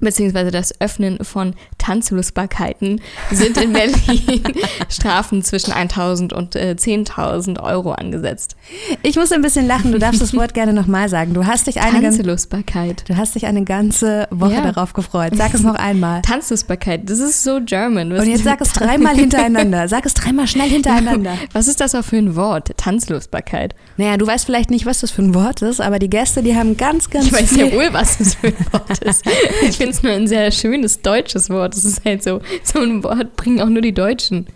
beziehungsweise 0.00 0.50
das 0.50 0.80
Öffnen 0.80 1.24
von 1.24 1.54
Tanzlustbarkeiten 1.78 3.00
sind 3.30 3.56
in 3.56 3.72
Berlin 3.72 4.42
Strafen 4.88 5.42
zwischen 5.42 5.72
1.000 5.72 6.32
und 6.32 6.56
äh, 6.56 6.74
10.000 6.78 7.62
Euro 7.62 7.92
angesetzt. 7.92 8.56
Ich 9.02 9.16
muss 9.16 9.32
ein 9.32 9.42
bisschen 9.42 9.66
lachen, 9.66 9.92
du 9.92 9.98
darfst 9.98 10.20
das 10.20 10.34
Wort 10.34 10.54
gerne 10.54 10.72
nochmal 10.72 11.08
sagen. 11.08 11.34
Du 11.34 11.46
hast 11.46 11.66
dich 11.66 11.80
eine 11.80 12.00
Tanzlustbarkeit. 12.00 13.04
Du 13.08 13.16
hast 13.16 13.34
dich 13.34 13.46
eine 13.46 13.64
ganze 13.64 14.28
Woche 14.30 14.54
ja. 14.54 14.60
darauf 14.62 14.92
gefreut. 14.92 15.32
Sag 15.36 15.54
es 15.54 15.62
noch 15.62 15.74
einmal. 15.74 16.22
Tanzlustbarkeit, 16.22 17.08
das 17.08 17.18
ist 17.18 17.42
so 17.42 17.60
German. 17.64 18.12
Was 18.12 18.20
und 18.20 18.28
jetzt 18.28 18.44
sag 18.44 18.60
es 18.60 18.72
dreimal 18.72 19.14
hintereinander. 19.16 19.88
Sag 19.88 20.06
es 20.06 20.14
dreimal 20.14 20.46
schnell 20.46 20.68
hintereinander. 20.68 21.34
Was 21.52 21.68
ist 21.68 21.80
das 21.80 21.94
auch 21.94 22.04
für 22.04 22.16
ein 22.16 22.36
Wort? 22.36 22.76
Tanzlustbarkeit. 22.76 23.74
Naja, 23.96 24.16
du 24.16 24.26
weißt 24.26 24.44
vielleicht 24.46 24.70
nicht, 24.70 24.86
was 24.86 25.00
das 25.00 25.10
für 25.10 25.22
ein 25.22 25.34
Wort 25.34 25.62
ist, 25.62 25.80
aber 25.80 25.98
die 25.98 26.10
Gäste, 26.10 26.42
die 26.42 26.54
haben 26.54 26.76
ganz, 26.76 27.10
ganz 27.10 27.26
Ich 27.26 27.32
weiß 27.32 27.56
ja 27.56 27.72
wohl, 27.72 27.92
was 27.92 28.18
das 28.18 28.34
für 28.34 28.48
ein 28.48 28.66
Wort 28.72 28.98
ist. 28.98 29.24
Ich 29.68 29.78
finde 29.88 29.96
es 29.96 30.02
nur 30.02 30.12
ein 30.12 30.26
sehr 30.28 30.50
schönes 30.50 31.00
deutsches 31.00 31.50
Wort. 31.50 31.74
Das 31.74 31.84
ist 31.84 32.04
halt 32.04 32.22
so, 32.22 32.40
so 32.62 32.80
ein 32.80 33.02
Wort 33.02 33.36
bringen 33.36 33.60
auch 33.60 33.68
nur 33.68 33.82
die 33.82 33.94
Deutschen. 33.94 34.46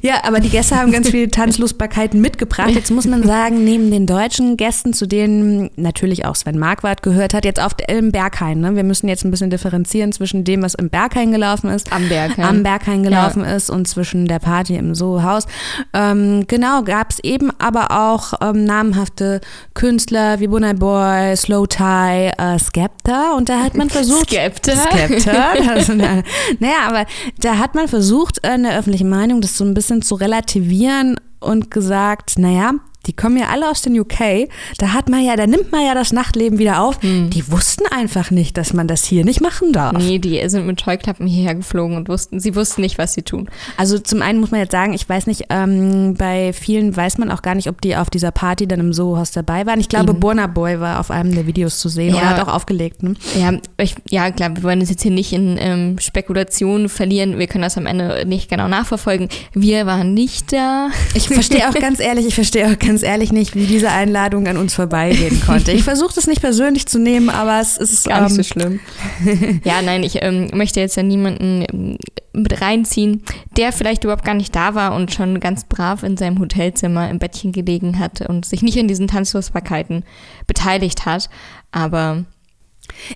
Ja, 0.00 0.24
aber 0.24 0.40
die 0.40 0.48
Gäste 0.48 0.76
haben 0.76 0.92
ganz 0.92 1.10
viele 1.10 1.28
Tanzlustbarkeiten 1.30 2.20
mitgebracht. 2.20 2.70
Jetzt 2.70 2.90
muss 2.90 3.06
man 3.06 3.22
sagen, 3.22 3.64
neben 3.64 3.90
den 3.90 4.06
deutschen 4.06 4.56
Gästen, 4.56 4.92
zu 4.92 5.06
denen 5.06 5.70
natürlich 5.76 6.24
auch 6.24 6.36
Sven 6.36 6.58
Marquardt 6.58 7.02
gehört 7.02 7.34
hat, 7.34 7.44
jetzt 7.44 7.60
auf 7.60 7.72
im 7.88 8.12
Berghain. 8.12 8.60
Ne? 8.60 8.76
Wir 8.76 8.84
müssen 8.84 9.08
jetzt 9.08 9.24
ein 9.24 9.30
bisschen 9.30 9.50
differenzieren 9.50 10.12
zwischen 10.12 10.44
dem, 10.44 10.62
was 10.62 10.74
im 10.74 10.90
Berghain 10.90 11.32
gelaufen 11.32 11.70
ist, 11.70 11.92
am 11.92 12.08
Berghain, 12.08 12.44
am 12.44 12.62
Berghain 12.62 13.02
gelaufen 13.02 13.44
ja. 13.44 13.56
ist 13.56 13.70
und 13.70 13.86
zwischen 13.88 14.26
der 14.26 14.38
Party 14.38 14.76
im 14.76 14.94
Soho-Haus. 14.94 15.46
Ähm, 15.92 16.44
genau, 16.46 16.82
gab 16.82 17.10
es 17.10 17.18
eben 17.20 17.50
aber 17.58 17.90
auch 17.90 18.34
ähm, 18.40 18.64
namhafte 18.64 19.40
Künstler 19.74 20.40
wie 20.40 20.46
Bunai 20.46 20.74
Boy, 20.74 21.36
Slow 21.36 21.66
Tie, 21.66 22.30
äh, 22.38 22.58
Skepta 22.58 23.32
und 23.36 23.48
da 23.48 23.60
hat 23.60 23.76
man 23.76 23.90
versucht... 23.90 24.30
Skepta? 24.30 24.76
Skepta. 24.76 25.44
Also, 25.74 25.94
naja, 25.94 26.86
aber 26.86 27.06
da 27.40 27.58
hat 27.58 27.74
man 27.74 27.88
versucht, 27.88 28.38
in 28.46 28.64
der 28.64 28.78
öffentlichen 28.78 29.08
Meinung 29.08 29.40
das 29.40 29.56
so 29.56 29.64
ein 29.64 29.73
bisschen 29.74 30.02
zu 30.02 30.14
relativieren 30.14 31.16
und 31.40 31.70
gesagt, 31.70 32.38
naja, 32.38 32.72
die 33.06 33.12
kommen 33.12 33.36
ja 33.36 33.48
alle 33.48 33.70
aus 33.70 33.82
den 33.82 33.98
UK. 33.98 34.48
Da 34.78 34.92
hat 34.92 35.08
man 35.08 35.22
ja, 35.24 35.36
da 35.36 35.46
nimmt 35.46 35.72
man 35.72 35.84
ja 35.84 35.94
das 35.94 36.12
Nachtleben 36.12 36.58
wieder 36.58 36.80
auf. 36.82 37.02
Hm. 37.02 37.30
Die 37.30 37.50
wussten 37.50 37.84
einfach 37.90 38.30
nicht, 38.30 38.56
dass 38.56 38.72
man 38.72 38.88
das 38.88 39.04
hier 39.04 39.24
nicht 39.24 39.40
machen 39.40 39.72
darf. 39.72 39.92
Nee, 39.98 40.18
die 40.18 40.40
sind 40.48 40.66
mit 40.66 40.80
Scheuklappen 40.80 41.26
hierher 41.26 41.54
geflogen 41.54 41.96
und 41.96 42.08
wussten, 42.08 42.40
sie 42.40 42.54
wussten 42.54 42.80
nicht, 42.80 42.98
was 42.98 43.14
sie 43.14 43.22
tun. 43.22 43.48
Also 43.76 43.98
zum 43.98 44.22
einen 44.22 44.40
muss 44.40 44.50
man 44.50 44.60
jetzt 44.60 44.72
sagen, 44.72 44.92
ich 44.94 45.08
weiß 45.08 45.26
nicht, 45.26 45.44
ähm, 45.50 46.14
bei 46.14 46.52
vielen 46.52 46.96
weiß 46.96 47.18
man 47.18 47.30
auch 47.30 47.42
gar 47.42 47.54
nicht, 47.54 47.68
ob 47.68 47.80
die 47.80 47.96
auf 47.96 48.10
dieser 48.10 48.30
Party 48.30 48.66
dann 48.66 48.80
im 48.80 48.92
Soho-Haus 48.92 49.32
dabei 49.32 49.66
waren. 49.66 49.80
Ich 49.80 49.88
glaube, 49.88 50.10
Eben. 50.12 50.20
Burna 50.20 50.46
Boy 50.46 50.80
war 50.80 51.00
auf 51.00 51.10
einem 51.10 51.34
der 51.34 51.46
Videos 51.46 51.78
zu 51.78 51.88
sehen 51.88 52.14
Ja. 52.14 52.20
oder 52.20 52.30
hat 52.30 52.48
auch 52.48 52.52
aufgelegt. 52.54 53.02
Ne? 53.02 53.14
Ja, 53.38 53.52
ich, 53.78 53.94
ja, 54.08 54.30
klar, 54.30 54.54
wir 54.56 54.62
wollen 54.62 54.80
uns 54.80 54.90
jetzt 54.90 55.02
hier 55.02 55.10
nicht 55.10 55.32
in 55.32 55.56
ähm, 55.60 55.98
Spekulationen 55.98 56.88
verlieren. 56.88 57.38
Wir 57.38 57.46
können 57.46 57.62
das 57.62 57.76
am 57.76 57.86
Ende 57.86 58.24
nicht 58.26 58.48
genau 58.48 58.68
nachverfolgen. 58.68 59.28
Wir 59.52 59.86
waren 59.86 60.14
nicht 60.14 60.52
da. 60.52 60.88
Ich 61.14 61.28
verstehe 61.28 61.68
auch 61.68 61.74
ganz 61.74 62.00
ehrlich, 62.00 62.26
ich 62.26 62.34
verstehe 62.34 62.66
auch 62.66 62.78
ganz 62.78 62.93
ehrlich 63.02 63.32
nicht, 63.32 63.54
wie 63.54 63.66
diese 63.66 63.90
Einladung 63.90 64.46
an 64.46 64.56
uns 64.56 64.74
vorbeigehen 64.74 65.40
konnte. 65.46 65.72
Ich 65.72 65.82
versuche 65.84 66.14
das 66.14 66.26
nicht 66.26 66.40
persönlich 66.40 66.86
zu 66.86 66.98
nehmen, 66.98 67.30
aber 67.30 67.60
es 67.60 67.76
ist 67.76 68.08
Gar 68.08 68.22
nicht 68.22 68.34
so 68.34 68.38
ähm, 68.38 68.44
schlimm. 68.44 68.80
ja, 69.64 69.82
nein, 69.82 70.02
ich 70.02 70.22
ähm, 70.22 70.48
möchte 70.52 70.80
jetzt 70.80 70.96
ja 70.96 71.02
niemanden 71.02 71.64
ähm, 71.72 71.98
mit 72.32 72.60
reinziehen, 72.60 73.22
der 73.56 73.72
vielleicht 73.72 74.04
überhaupt 74.04 74.24
gar 74.24 74.34
nicht 74.34 74.54
da 74.54 74.74
war 74.74 74.94
und 74.94 75.12
schon 75.12 75.40
ganz 75.40 75.64
brav 75.64 76.02
in 76.02 76.16
seinem 76.16 76.38
Hotelzimmer 76.40 77.08
im 77.10 77.18
Bettchen 77.18 77.52
gelegen 77.52 77.98
hat 77.98 78.22
und 78.22 78.44
sich 78.44 78.62
nicht 78.62 78.76
in 78.76 78.88
diesen 78.88 79.08
Tanzlosbarkeiten 79.08 80.04
beteiligt 80.46 81.06
hat. 81.06 81.28
Aber 81.70 82.24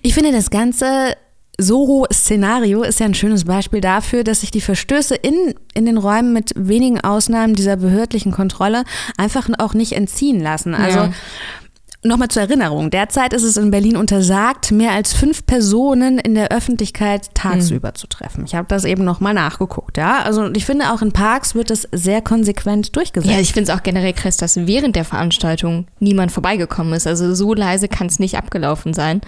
Ich 0.01 0.13
finde, 0.13 0.31
das 0.31 0.49
ganze 0.49 1.15
Soho-Szenario 1.59 2.83
ist 2.83 2.99
ja 2.99 3.05
ein 3.05 3.13
schönes 3.13 3.45
Beispiel 3.45 3.81
dafür, 3.81 4.23
dass 4.23 4.41
sich 4.41 4.51
die 4.51 4.61
Verstöße 4.61 5.15
in, 5.15 5.53
in 5.73 5.85
den 5.85 5.97
Räumen 5.97 6.33
mit 6.33 6.53
wenigen 6.55 7.01
Ausnahmen 7.01 7.53
dieser 7.53 7.75
behördlichen 7.75 8.31
Kontrolle 8.31 8.83
einfach 9.17 9.47
auch 9.59 9.73
nicht 9.73 9.91
entziehen 9.91 10.41
lassen. 10.41 10.73
Also 10.73 10.99
Ja. 10.99 11.11
Nochmal 12.01 12.29
zur 12.29 12.43
Erinnerung, 12.43 12.91
derzeit 12.91 13.33
ist 13.33 13.43
es 13.43 13.57
in 13.57 13.71
Berlin 13.71 13.97
untersagt, 13.97 14.71
mehr 14.71 14.93
als 14.93 15.11
fünf 15.11 15.45
Personen 15.45 16.17
in 16.17 16.33
der 16.33 16.49
Öffentlichkeit 16.49 17.35
tagsüber 17.35 17.93
zu 17.93 18.07
treffen. 18.07 18.45
Ich 18.45 18.55
habe 18.55 18.69
das 18.69 18.85
eben 18.85 19.03
nochmal 19.03 19.33
nachgeguckt, 19.33 19.97
ja. 19.97 20.23
Also 20.23 20.49
ich 20.53 20.65
finde, 20.65 20.93
auch 20.93 21.01
in 21.01 21.11
Parks 21.11 21.55
wird 21.55 21.71
es 21.71 21.89
sehr 21.91 22.21
konsequent 22.21 22.95
durchgesetzt. 22.95 23.33
Ja, 23.33 23.41
ich 23.41 23.51
finde 23.51 23.69
es 23.69 23.77
auch 23.77 23.83
generell 23.83 24.13
krass, 24.13 24.37
dass 24.37 24.55
während 24.65 24.95
der 24.95 25.03
Veranstaltung 25.03 25.87
niemand 25.99 26.31
vorbeigekommen 26.31 26.93
ist. 26.93 27.05
Also 27.05 27.35
so 27.35 27.53
leise 27.53 27.89
kann 27.89 28.07
es 28.07 28.17
nicht 28.17 28.37
abgelaufen 28.37 28.93
sein. 28.93 29.19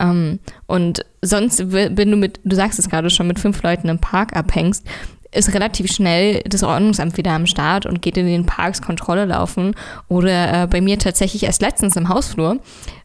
Ähm, 0.00 0.38
und 0.66 1.04
sonst, 1.20 1.72
wenn 1.72 2.10
du 2.10 2.16
mit, 2.16 2.40
du 2.42 2.56
sagst 2.56 2.78
es 2.78 2.88
gerade 2.88 3.10
schon, 3.10 3.26
mit 3.26 3.38
fünf 3.38 3.62
Leuten 3.62 3.90
im 3.90 3.98
Park 3.98 4.34
abhängst, 4.34 4.86
ist 5.34 5.52
relativ 5.54 5.90
schnell 5.92 6.42
das 6.46 6.62
Ordnungsamt 6.62 7.16
wieder 7.16 7.32
am 7.32 7.46
Start 7.46 7.86
und 7.86 8.02
geht 8.02 8.16
in 8.16 8.26
den 8.26 8.46
Parks 8.46 8.82
Kontrolle 8.82 9.24
laufen. 9.24 9.74
Oder 10.08 10.62
äh, 10.62 10.66
bei 10.66 10.80
mir 10.80 10.98
tatsächlich 10.98 11.44
erst 11.44 11.62
letztens 11.62 11.96
im 11.96 12.08
Hausflur 12.08 12.58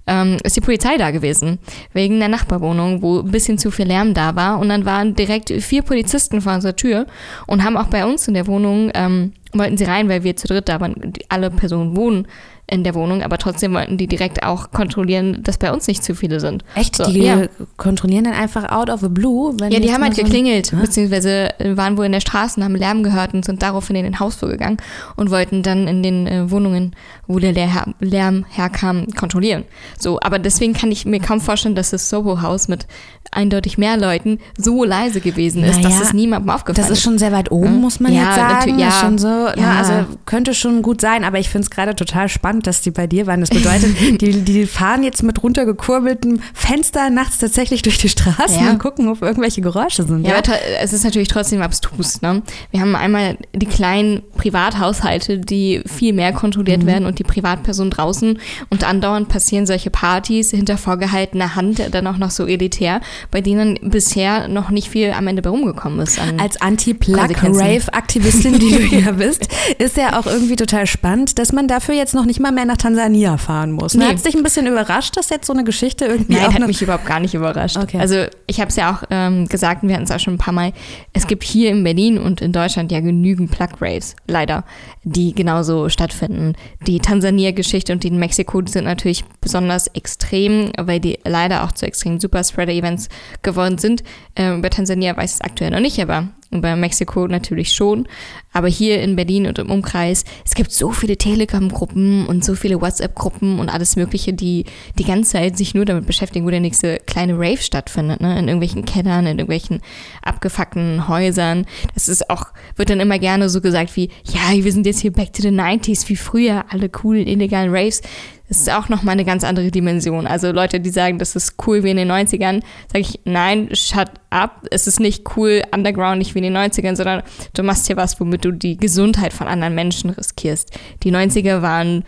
ähm, 0.10 0.38
ist 0.44 0.56
die 0.56 0.62
Polizei 0.62 0.98
da 0.98 1.12
gewesen, 1.12 1.60
wegen 1.94 2.20
der 2.20 2.28
Nachbarwohnung, 2.28 3.02
wo 3.02 3.20
ein 3.20 3.32
bisschen 3.32 3.58
zu 3.58 3.72
viel 3.72 3.88
Lärm 3.88 4.14
da 4.14 4.36
war. 4.36 4.60
Und 4.60 4.70
dann 4.70 4.84
waren 4.86 5.16
direkt 5.16 5.52
vier 5.62 5.84
Polizisten 5.84 6.42
vor 6.42 6.54
unserer 6.54 6.76
Tür 6.76 7.06
und 7.48 7.64
haben 7.64 7.78
auch 7.78 7.88
bei 7.88 8.06
uns 8.06 8.28
in 8.28 8.34
der 8.34 8.48
Wohnung, 8.48 8.92
ähm, 8.96 9.34
wollten 9.54 9.78
sie 9.78 9.86
rein, 9.86 10.10
weil 10.10 10.24
wir 10.24 10.36
zu 10.36 10.48
dritt 10.48 10.68
da 10.68 10.80
waren, 10.80 11.14
alle 11.30 11.50
Personen 11.50 11.96
wohnen 11.96 12.28
in 12.72 12.84
der 12.84 12.94
Wohnung, 12.94 13.24
aber 13.24 13.40
trotzdem 13.40 13.74
wollten 13.74 13.98
die 13.98 14.06
direkt 14.06 14.44
auch 14.44 14.70
kontrollieren, 14.70 15.40
dass 15.42 15.58
bei 15.58 15.74
uns 15.74 15.88
nicht 15.88 16.04
zu 16.04 16.14
viele 16.14 16.40
sind. 16.40 16.64
Echt? 16.76 16.98
So, 16.98 17.12
die 17.12 17.24
ja. 17.24 17.48
kontrollieren 17.78 18.26
dann 18.26 18.36
einfach 18.36 18.72
out 18.72 18.92
of 18.92 19.00
the 19.00 19.10
blue? 19.10 19.56
Wenn 19.60 19.72
Ja, 19.72 19.80
die 19.80 19.92
haben 19.92 20.04
halt 20.04 20.16
so 20.16 20.22
geklingelt, 20.22 20.72
beziehungsweise 20.80 21.50
waren 21.58 21.98
wohl 21.98 22.06
in 22.06 22.12
der 22.12 22.20
Straße 22.20 22.60
und 22.60 22.64
haben 22.64 22.76
Lärm 22.76 23.02
gehört 23.02 23.34
und 23.34 23.44
sind 23.44 23.64
daraufhin 23.64 23.96
in 23.96 24.04
den 24.04 24.20
Hausflur 24.20 24.52
gegangen 24.52 24.78
und 25.16 25.32
wollten 25.32 25.64
dann 25.64 25.88
in 25.88 26.04
den 26.04 26.28
äh, 26.28 26.52
Wohnungen, 26.52 26.96
wo 27.26 27.40
der 27.40 27.54
Lär- 27.56 27.92
Lärm 28.02 28.46
herkam, 28.48 29.08
kontrollieren. 29.18 29.64
So, 30.02 30.20
aber 30.22 30.40
deswegen 30.40 30.74
kann 30.74 30.92
ich 30.92 31.06
mir 31.06 31.20
kaum 31.20 31.42
vorstellen, 31.42 31.76
dass 31.76 31.90
das 31.90 32.10
Soho-Haus 32.10 32.68
mit 32.68 32.88
eindeutig 33.32 33.78
mehr 33.78 33.98
Leuten 33.98 34.40
so 34.58 34.84
leise 34.84 35.22
gewesen 35.22 35.64
ist, 35.64 35.78
dass 35.84 35.94
Naja, 35.94 36.02
es 36.04 36.14
niemandem 36.14 36.50
aufgefallen 36.50 36.88
Das 36.88 36.98
ist 36.98 37.04
schon 37.04 37.18
sehr 37.18 37.32
weit 37.32 37.52
oben, 37.52 37.66
Ja. 37.66 37.72
muss 37.72 38.00
man 38.00 38.14
Ja, 38.14 38.24
jetzt 38.26 38.36
sagen. 38.36 38.54
natürlich, 38.54 38.88
Ist 38.88 38.94
ja. 38.96 39.00
schon 39.00 39.18
so, 39.18 39.28
Ja. 39.28 39.54
Na, 39.58 39.78
also 39.80 39.94
könnte 40.26 40.54
schon 40.54 40.82
gut 40.82 41.02
sein, 41.02 41.24
aber 41.24 41.40
ich 41.40 41.50
finde 41.50 41.64
es 41.66 41.70
gerade 41.70 41.96
total 41.96 42.30
spannend, 42.30 42.66
dass 42.68 42.82
die 42.82 42.92
bei 42.92 43.08
dir 43.08 43.28
waren. 43.28 43.40
Das 43.42 43.50
bedeutet, 43.50 43.96
die, 44.22 44.42
die 44.42 44.66
fahren 44.66 45.04
jetzt 45.04 45.24
mit 45.24 45.42
runtergekurbeltem 45.44 46.42
Fenster 46.54 47.10
nachts 47.10 47.38
tatsächlich 47.38 47.82
durch 47.82 47.98
die 47.98 48.10
Straßen 48.10 48.64
Ja. 48.66 48.72
und 48.72 48.80
gucken, 48.80 49.08
ob 49.08 49.22
irgendwelche 49.22 49.62
Geräusche 49.62 50.04
sind. 50.04 50.26
Ja, 50.26 50.36
Ja, 50.38 50.42
es 50.82 50.94
ist 50.94 51.04
natürlich 51.04 51.28
trotzdem 51.28 51.62
abstrus. 51.62 52.22
Ne? 52.22 52.42
Wir 52.72 52.82
haben 52.82 52.96
einmal 52.96 53.38
die 53.54 53.66
kleinen 53.66 54.22
Privathaushalte, 54.38 55.38
die 55.40 55.82
viel 55.86 56.14
mehr 56.14 56.34
kontrolliert 56.34 56.86
werden 56.86 57.06
und 57.06 57.20
die 57.20 57.24
Privatpersonen 57.24 57.92
draußen. 57.92 58.40
Und 58.70 58.84
andauernd 58.84 59.30
passieren 59.30 59.66
solche 59.66 59.90
Partys 59.90 60.52
hinter 60.52 60.78
vorgehaltener 60.78 61.56
Hand, 61.56 61.82
dann 61.92 62.08
auch 62.08 62.18
noch 62.18 62.32
so 62.32 62.46
elitär, 62.46 63.02
bei 63.32 63.42
denen 63.42 63.80
bisher 63.82 64.48
noch 64.48 64.70
nicht 64.70 64.90
viel 64.90 65.12
am 65.12 65.28
Ende 65.28 65.42
bei 65.42 65.50
rumgekommen 65.50 66.00
ist. 66.00 66.20
Als. 66.38 66.60
Anti-Plug-Rave-Aktivistin, 66.62 68.60
die 68.60 68.72
du 68.72 68.96
ja 68.96 69.12
bist, 69.20 69.48
ist 69.78 69.98
ja 69.98 70.20
auch 70.20 70.26
irgendwie 70.26 70.56
total 70.56 70.88
spannend, 70.88 71.40
dass 71.40 71.52
man 71.52 71.68
dafür 71.68 71.96
jetzt 71.96 72.14
noch 72.14 72.26
nicht 72.26 72.40
mal 72.40 72.52
mehr 72.52 72.66
nach 72.66 72.78
Tansania 72.78 73.38
fahren 73.38 73.72
muss. 73.72 73.94
Nee. 73.94 74.06
Hat 74.06 74.16
es 74.16 74.24
dich 74.24 74.36
ein 74.36 74.44
bisschen 74.44 74.68
überrascht, 74.68 75.18
dass 75.18 75.30
jetzt 75.30 75.48
so 75.48 75.54
eine 75.54 75.64
Geschichte 75.64 76.06
irgendwie 76.06 76.34
Nein, 76.34 76.46
auch 76.46 76.54
hat 76.54 76.68
mich 76.68 76.82
überhaupt 76.82 77.06
gar 77.06 77.20
nicht 77.20 77.34
überrascht. 77.34 77.78
Okay. 77.78 78.00
Also 78.00 78.26
ich 78.48 78.60
habe 78.60 78.70
es 78.70 78.76
ja 78.76 78.92
auch 78.94 79.04
ähm, 79.10 79.48
gesagt, 79.48 79.84
und 79.84 79.90
wir 79.90 79.96
hatten 79.96 80.06
es 80.06 80.12
auch 80.12 80.20
schon 80.20 80.36
ein 80.36 80.40
paar 80.40 80.54
Mal, 80.54 80.74
es 81.14 81.28
gibt 81.28 81.44
hier 81.44 81.72
in 81.72 81.84
Berlin 81.84 82.18
und 82.18 82.42
in 82.42 82.52
Deutschland 82.52 82.92
ja 82.92 83.00
genügend 83.00 83.52
Plug-Raves, 83.52 84.16
leider, 84.28 84.64
die 85.04 85.34
genauso 85.34 85.90
stattfinden. 85.90 86.54
Die 86.88 87.00
Tansania-Geschichte 87.00 87.94
und 87.94 88.04
die 88.04 88.10
in 88.10 88.20
Mexiko, 88.20 88.62
sind 88.66 88.86
natürlich 88.86 89.24
besonders 89.42 89.88
extrem, 89.88 90.72
weil 90.78 91.00
die 91.00 91.20
leider 91.26 91.64
auch 91.64 91.72
zu 91.72 91.86
extremen 91.86 92.20
Superspreader-Events 92.20 93.09
geworden 93.42 93.78
sind. 93.78 94.04
Ähm, 94.36 94.60
über 94.60 94.70
Tansania 94.70 95.16
weiß 95.16 95.36
es 95.36 95.42
aktuell 95.42 95.72
noch 95.72 95.80
nicht, 95.80 96.00
aber 96.00 96.30
über 96.52 96.76
Mexiko 96.76 97.28
natürlich 97.28 97.74
schon. 97.74 98.08
Aber 98.52 98.68
hier 98.68 99.02
in 99.02 99.16
Berlin 99.16 99.46
und 99.46 99.60
im 99.60 99.70
Umkreis, 99.70 100.24
es 100.44 100.56
gibt 100.56 100.72
so 100.72 100.92
viele 100.92 101.18
Telegram-Gruppen 101.18 102.26
und 102.26 102.44
so 102.44 102.56
viele 102.56 102.82
WhatsApp-Gruppen 102.82 103.60
und 103.60 103.70
alles 103.70 103.96
Mögliche, 103.96 104.34
die 104.34 104.66
die 104.98 105.04
ganze 105.04 105.34
Zeit 105.34 105.58
sich 105.58 105.76
nur 105.76 105.86
damit 105.86 106.08
beschäftigen, 106.08 106.46
wo 106.46 106.50
der 106.50 106.60
nächste 106.60 106.98
kleine 107.06 107.34
Rave 107.34 107.58
stattfindet, 107.58 108.22
ne? 108.22 108.40
In 108.40 108.48
irgendwelchen 108.48 108.86
Kellern, 108.86 109.28
in 109.28 109.38
irgendwelchen 109.38 109.82
abgefuckten 110.24 111.08
Häusern. 111.08 111.68
Das 111.94 112.10
ist 112.10 112.30
auch, 112.30 112.46
wird 112.76 112.90
dann 112.90 113.00
immer 113.00 113.20
gerne 113.20 113.50
so 113.50 113.62
gesagt 113.62 113.96
wie, 113.96 114.10
ja, 114.24 114.64
wir 114.64 114.72
sind 114.72 114.88
jetzt 114.88 115.02
hier 115.02 115.14
back 115.14 115.34
to 115.34 115.44
the 115.44 115.50
90s, 115.50 116.10
wie 116.10 116.16
früher, 116.16 116.66
alle 116.70 116.90
coolen, 116.90 117.28
illegalen 117.28 117.70
Raves. 117.72 118.02
Das 118.50 118.58
ist 118.58 118.72
auch 118.72 118.90
nochmal 118.90 119.14
eine 119.14 119.26
ganz 119.26 119.44
andere 119.44 119.70
Dimension. 119.70 120.26
Also 120.28 120.52
Leute, 120.52 120.80
die 120.80 120.90
sagen, 120.90 121.20
das 121.20 121.36
ist 121.36 121.56
cool 121.66 121.84
wie 121.84 121.92
in 121.92 121.98
den 121.98 122.12
90ern, 122.12 122.62
sage 122.92 123.00
ich, 123.00 123.20
nein, 123.24 123.70
shut 123.74 124.10
up. 124.32 124.66
Es 124.72 124.88
ist 124.88 125.00
nicht 125.00 125.38
cool, 125.38 125.62
underground, 125.74 126.18
nicht 126.18 126.34
wie 126.34 126.40
in 126.40 126.54
den 126.54 126.58
90ern, 126.58 126.96
sondern 126.96 127.22
du 127.54 127.64
machst 127.64 127.88
hier 127.88 127.96
was, 127.96 128.20
womit 128.20 128.44
du 128.44 128.52
die 128.52 128.78
Gesundheit 128.78 129.34
von 129.34 129.48
anderen 129.48 129.76
Menschen 129.76 130.10
riskierst. 130.10 130.78
Die 131.04 131.12
90er 131.12 131.62
waren 131.62 132.04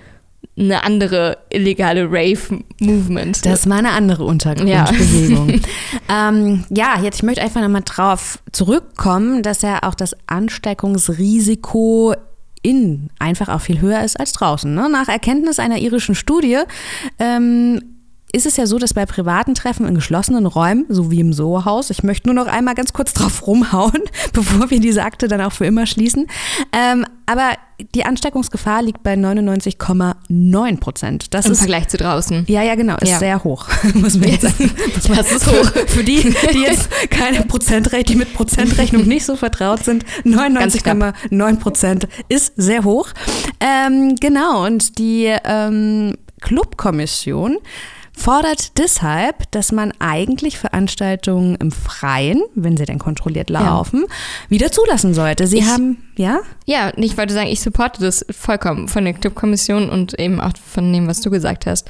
eine 0.58 0.84
andere 0.84 1.38
illegale 1.50 2.06
Rave-Movement. 2.06 3.46
Das 3.46 3.70
war 3.70 3.78
eine 3.78 3.92
andere 3.92 4.26
Untergrundbewegung. 4.26 5.62
ähm, 6.10 6.66
ja, 6.70 7.00
jetzt 7.02 7.18
ich 7.18 7.24
möchte 7.24 7.42
einfach 7.42 7.62
nochmal 7.62 7.84
drauf 7.86 8.40
zurückkommen, 8.52 9.44
dass 9.44 9.62
ja 9.62 9.80
auch 9.84 9.96
das 9.96 10.16
Ansteckungsrisiko 10.28 12.16
innen 12.62 13.10
einfach 13.20 13.50
auch 13.50 13.62
viel 13.62 13.82
höher 13.82 14.04
ist 14.04 14.20
als 14.20 14.34
draußen. 14.34 14.74
Ne? 14.74 14.90
Nach 14.90 15.08
Erkenntnis 15.08 15.60
einer 15.60 15.78
irischen 15.78 16.16
Studie 16.16 16.60
ähm, 17.20 18.01
ist 18.34 18.46
es 18.46 18.58
ja 18.58 18.66
so, 18.66 18.78
dass 18.78 18.94
bei 18.94 19.06
privaten 19.06 19.56
Treffen 19.56 19.86
in 19.88 19.96
geschlossenen 19.96 20.46
Räumen, 20.46 20.86
so 20.90 21.12
wie 21.12 21.20
im 21.20 21.34
Soho-Haus, 21.34 21.90
ich 21.90 22.04
möchte 22.04 22.28
nur 22.30 22.36
noch 22.36 22.48
einmal 22.52 22.76
ganz 22.76 22.94
kurz 22.94 23.14
drauf 23.14 23.46
rumhauen, 23.48 24.02
bevor 24.34 24.70
wir 24.70 24.80
diese 24.80 25.04
Akte 25.04 25.28
dann 25.28 25.42
auch 25.42 25.52
für 25.52 25.66
immer 25.66 25.86
schließen, 25.86 26.28
ähm, 26.72 27.06
aber 27.26 27.52
die 27.96 28.06
Ansteckungsgefahr 28.06 28.84
liegt 28.84 29.02
bei 29.04 29.16
99,9 29.16 30.80
Prozent. 30.80 31.34
Das 31.34 31.46
Im 31.46 31.54
ist 31.54 31.60
Vergleich 31.60 31.88
zu 31.88 31.98
draußen. 31.98 32.46
ja, 32.48 32.62
ja, 32.62 32.76
genau, 32.76 32.96
ist 32.98 33.10
Ja. 33.10 33.20
sehr 33.20 33.44
hoch, 33.44 33.66
muss 33.96 34.16
man 34.18 34.30
jetzt 34.30 34.42
sagen. 34.44 34.72
Man- 35.08 35.18
Das 35.18 35.32
ist 35.32 35.48
hoch. 35.48 35.66
Für, 35.72 35.88
für 35.88 36.04
die, 36.04 36.22
die 36.54 36.60
jetzt 36.62 36.90
keine 37.10 37.42
Prozentrechnung, 37.44 38.06
die 38.06 38.16
mit 38.16 38.34
Prozentrechnung 38.34 39.08
nicht 39.08 39.26
so 39.26 39.36
vertraut 39.36 39.84
sind, 39.84 40.06
99,9 40.26 41.56
Prozent 41.58 42.08
ist 42.30 42.54
sehr 42.58 42.84
hoch. 42.84 43.10
Ähm, 43.60 44.16
genau, 44.20 44.66
und 44.66 44.98
die 45.00 45.34
ähm, 45.44 46.16
Clubkommission 46.42 47.58
fordert 48.22 48.78
deshalb, 48.78 49.50
dass 49.52 49.72
man 49.72 49.92
eigentlich 50.00 50.58
Veranstaltungen 50.58 51.56
im 51.56 51.72
Freien, 51.72 52.42
wenn 52.56 52.78
sie 52.78 52.86
denn 52.86 53.00
kontrolliert 53.00 53.50
laufen, 53.50 54.06
wieder 54.50 54.72
zulassen 54.72 55.14
sollte. 55.14 55.48
Sie 55.48 55.60
Ich- 55.60 55.68
haben, 55.68 55.98
ja? 56.18 56.40
Ja, 56.66 56.92
ich 56.96 57.18
wollte 57.18 57.34
sagen, 57.34 57.48
ich 57.50 57.62
supporte 57.62 58.02
das 58.02 58.26
vollkommen 58.32 58.88
von 58.88 59.04
der 59.04 59.14
Clubkommission 59.14 59.90
und 59.90 60.20
eben 60.20 60.40
auch 60.40 60.52
von 60.56 60.92
dem, 60.94 61.08
was 61.08 61.22
du 61.22 61.30
gesagt 61.30 61.66
hast. 61.66 61.90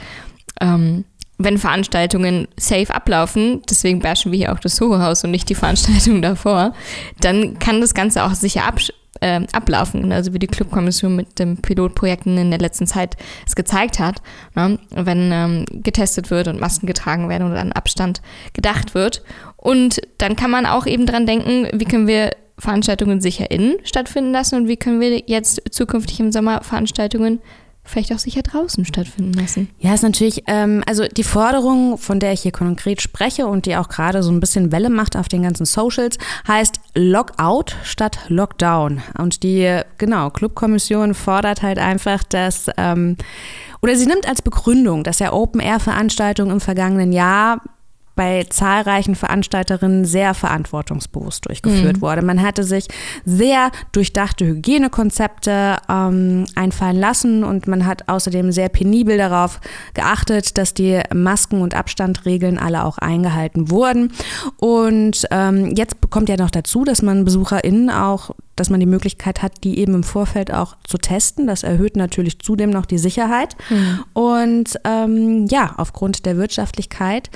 Ähm, 0.59 1.05
wenn 1.37 1.57
Veranstaltungen 1.57 2.47
safe 2.55 2.93
ablaufen, 2.93 3.63
deswegen 3.69 3.99
bashen 3.99 4.31
wir 4.31 4.37
hier 4.37 4.53
auch 4.53 4.59
das 4.59 4.75
Soho-Haus 4.75 5.23
und 5.23 5.31
nicht 5.31 5.49
die 5.49 5.55
Veranstaltung 5.55 6.21
davor, 6.21 6.73
dann 7.19 7.57
kann 7.57 7.81
das 7.81 7.93
Ganze 7.95 8.23
auch 8.23 8.33
sicher 8.35 8.65
absch 8.65 8.91
äh, 9.21 9.41
ablaufen, 9.53 10.11
also 10.11 10.33
wie 10.33 10.39
die 10.39 10.47
Clubkommission 10.47 11.15
mit 11.15 11.39
den 11.39 11.57
Pilotprojekten 11.57 12.37
in 12.37 12.49
der 12.49 12.59
letzten 12.59 12.87
Zeit 12.87 13.15
es 13.47 13.55
gezeigt 13.55 13.99
hat, 13.99 14.21
ne? 14.55 14.77
wenn 14.89 15.31
ähm, 15.31 15.65
getestet 15.71 16.29
wird 16.29 16.47
und 16.47 16.59
Masken 16.59 16.87
getragen 16.87 17.29
werden 17.29 17.49
oder 17.49 17.61
an 17.61 17.71
Abstand 17.71 18.21
gedacht 18.53 18.93
wird. 18.93 19.23
Und 19.55 20.01
dann 20.17 20.35
kann 20.35 20.51
man 20.51 20.65
auch 20.65 20.85
eben 20.87 21.05
dran 21.05 21.25
denken, 21.25 21.67
wie 21.73 21.85
können 21.85 22.07
wir 22.07 22.31
Veranstaltungen 22.57 23.21
sicher 23.21 23.49
innen 23.49 23.77
stattfinden 23.83 24.31
lassen 24.31 24.55
und 24.55 24.67
wie 24.67 24.77
können 24.77 24.99
wir 24.99 25.23
jetzt 25.25 25.61
zukünftig 25.71 26.19
im 26.19 26.31
Sommer 26.31 26.61
Veranstaltungen 26.61 27.39
vielleicht 27.83 28.13
auch 28.13 28.19
sicher 28.19 28.41
draußen 28.41 28.85
stattfinden 28.85 29.33
lassen. 29.33 29.69
Ja, 29.79 29.93
ist 29.93 30.03
natürlich, 30.03 30.43
ähm, 30.47 30.83
also 30.85 31.07
die 31.07 31.23
Forderung, 31.23 31.97
von 31.97 32.19
der 32.19 32.33
ich 32.33 32.41
hier 32.41 32.51
konkret 32.51 33.01
spreche 33.01 33.47
und 33.47 33.65
die 33.65 33.75
auch 33.75 33.89
gerade 33.89 34.23
so 34.23 34.31
ein 34.31 34.39
bisschen 34.39 34.71
Welle 34.71 34.89
macht 34.89 35.17
auf 35.17 35.27
den 35.27 35.43
ganzen 35.43 35.65
Socials, 35.65 36.17
heißt 36.47 36.79
Lockout 36.95 37.75
statt 37.83 38.19
Lockdown. 38.27 39.01
Und 39.17 39.43
die, 39.43 39.81
genau, 39.97 40.29
Clubkommission 40.29 41.13
fordert 41.13 41.61
halt 41.61 41.79
einfach, 41.79 42.23
dass, 42.23 42.69
ähm, 42.77 43.17
oder 43.81 43.95
sie 43.95 44.05
nimmt 44.05 44.27
als 44.27 44.41
Begründung, 44.41 45.03
dass 45.03 45.19
ja 45.19 45.33
Open-Air-Veranstaltungen 45.33 46.51
im 46.51 46.61
vergangenen 46.61 47.11
Jahr 47.11 47.61
bei 48.21 48.43
zahlreichen 48.47 49.15
Veranstalterinnen 49.15 50.05
sehr 50.05 50.35
verantwortungsbewusst 50.35 51.47
durchgeführt 51.47 51.97
mhm. 51.97 52.01
wurde. 52.01 52.21
Man 52.21 52.43
hatte 52.43 52.63
sich 52.63 52.87
sehr 53.25 53.71
durchdachte 53.93 54.45
Hygienekonzepte 54.45 55.77
ähm, 55.89 56.45
einfallen 56.53 56.99
lassen 56.99 57.43
und 57.43 57.67
man 57.67 57.87
hat 57.87 58.09
außerdem 58.09 58.51
sehr 58.51 58.69
penibel 58.69 59.17
darauf 59.17 59.59
geachtet, 59.95 60.59
dass 60.59 60.75
die 60.75 61.01
Masken- 61.11 61.63
und 61.63 61.73
Abstandregeln 61.73 62.59
alle 62.59 62.85
auch 62.85 62.99
eingehalten 62.99 63.71
wurden. 63.71 64.13
Und 64.57 65.25
ähm, 65.31 65.73
jetzt 65.75 65.99
bekommt 65.99 66.29
ja 66.29 66.37
noch 66.37 66.51
dazu, 66.51 66.83
dass 66.83 67.01
man 67.01 67.25
BesucherInnen 67.25 67.89
auch 67.89 68.35
dass 68.57 68.69
man 68.69 68.79
die 68.79 68.85
Möglichkeit 68.85 69.41
hat, 69.41 69.63
die 69.63 69.79
eben 69.79 69.95
im 69.95 70.03
Vorfeld 70.03 70.53
auch 70.53 70.75
zu 70.83 70.99
testen. 70.99 71.47
Das 71.47 71.63
erhöht 71.63 71.95
natürlich 71.95 72.37
zudem 72.39 72.69
noch 72.69 72.85
die 72.85 72.99
Sicherheit. 72.99 73.55
Mhm. 73.71 74.03
Und 74.13 74.79
ähm, 74.83 75.47
ja, 75.47 75.73
aufgrund 75.77 76.27
der 76.27 76.37
Wirtschaftlichkeit 76.37 77.31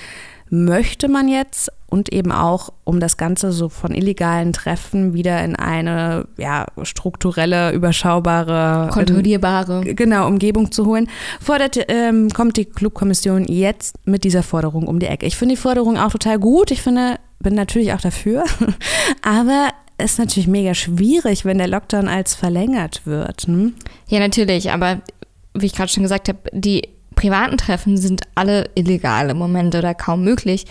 möchte 0.49 1.07
man 1.07 1.27
jetzt 1.27 1.71
und 1.87 2.11
eben 2.11 2.31
auch, 2.31 2.73
um 2.83 2.99
das 2.99 3.17
Ganze 3.17 3.51
so 3.51 3.69
von 3.69 3.93
illegalen 3.93 4.53
Treffen 4.53 5.13
wieder 5.13 5.43
in 5.43 5.55
eine 5.55 6.27
ja, 6.37 6.65
strukturelle, 6.83 7.71
überschaubare, 7.71 8.89
kontrollierbare 8.91 9.81
in, 9.85 9.95
genau, 9.95 10.27
Umgebung 10.27 10.71
zu 10.71 10.85
holen, 10.85 11.09
fordert, 11.39 11.77
ähm, 11.87 12.29
kommt 12.29 12.57
die 12.57 12.65
Clubkommission 12.65 13.45
jetzt 13.45 13.95
mit 14.05 14.23
dieser 14.23 14.43
Forderung 14.43 14.87
um 14.87 14.99
die 14.99 15.05
Ecke. 15.05 15.25
Ich 15.25 15.37
finde 15.37 15.55
die 15.55 15.61
Forderung 15.61 15.97
auch 15.97 16.11
total 16.11 16.37
gut. 16.37 16.71
Ich 16.71 16.81
finde, 16.81 17.15
bin 17.39 17.55
natürlich 17.55 17.93
auch 17.93 18.01
dafür. 18.01 18.43
Aber 19.21 19.69
es 19.97 20.13
ist 20.13 20.19
natürlich 20.19 20.47
mega 20.47 20.73
schwierig, 20.73 21.45
wenn 21.45 21.57
der 21.57 21.67
Lockdown 21.67 22.07
als 22.07 22.35
verlängert 22.35 23.05
wird. 23.05 23.43
Hm? 23.43 23.73
Ja, 24.07 24.19
natürlich. 24.19 24.71
Aber 24.71 25.01
wie 25.53 25.67
ich 25.67 25.73
gerade 25.73 25.89
schon 25.89 26.03
gesagt 26.03 26.27
habe, 26.27 26.39
die 26.51 26.89
privaten 27.15 27.57
Treffen 27.57 27.97
sind 27.97 28.21
alle 28.35 28.69
illegal 28.75 29.29
im 29.29 29.37
Moment 29.37 29.75
oder 29.75 29.93
kaum 29.93 30.23
möglich. 30.23 30.65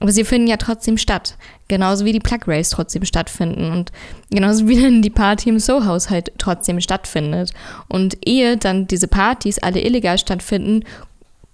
Aber 0.00 0.10
sie 0.10 0.24
finden 0.24 0.48
ja 0.48 0.56
trotzdem 0.56 0.98
statt. 0.98 1.36
Genauso 1.68 2.04
wie 2.04 2.12
die 2.12 2.20
Plug 2.20 2.40
Race 2.48 2.70
trotzdem 2.70 3.04
stattfinden. 3.04 3.70
Und 3.70 3.92
genauso 4.30 4.66
wie 4.66 4.80
dann 4.82 5.00
die 5.02 5.10
Party 5.10 5.50
im 5.50 5.60
Sohaus 5.60 6.10
halt 6.10 6.32
trotzdem 6.38 6.80
stattfindet. 6.80 7.52
Und 7.88 8.18
ehe 8.26 8.56
dann 8.56 8.88
diese 8.88 9.06
Partys 9.06 9.58
alle 9.60 9.80
illegal 9.80 10.18
stattfinden 10.18 10.84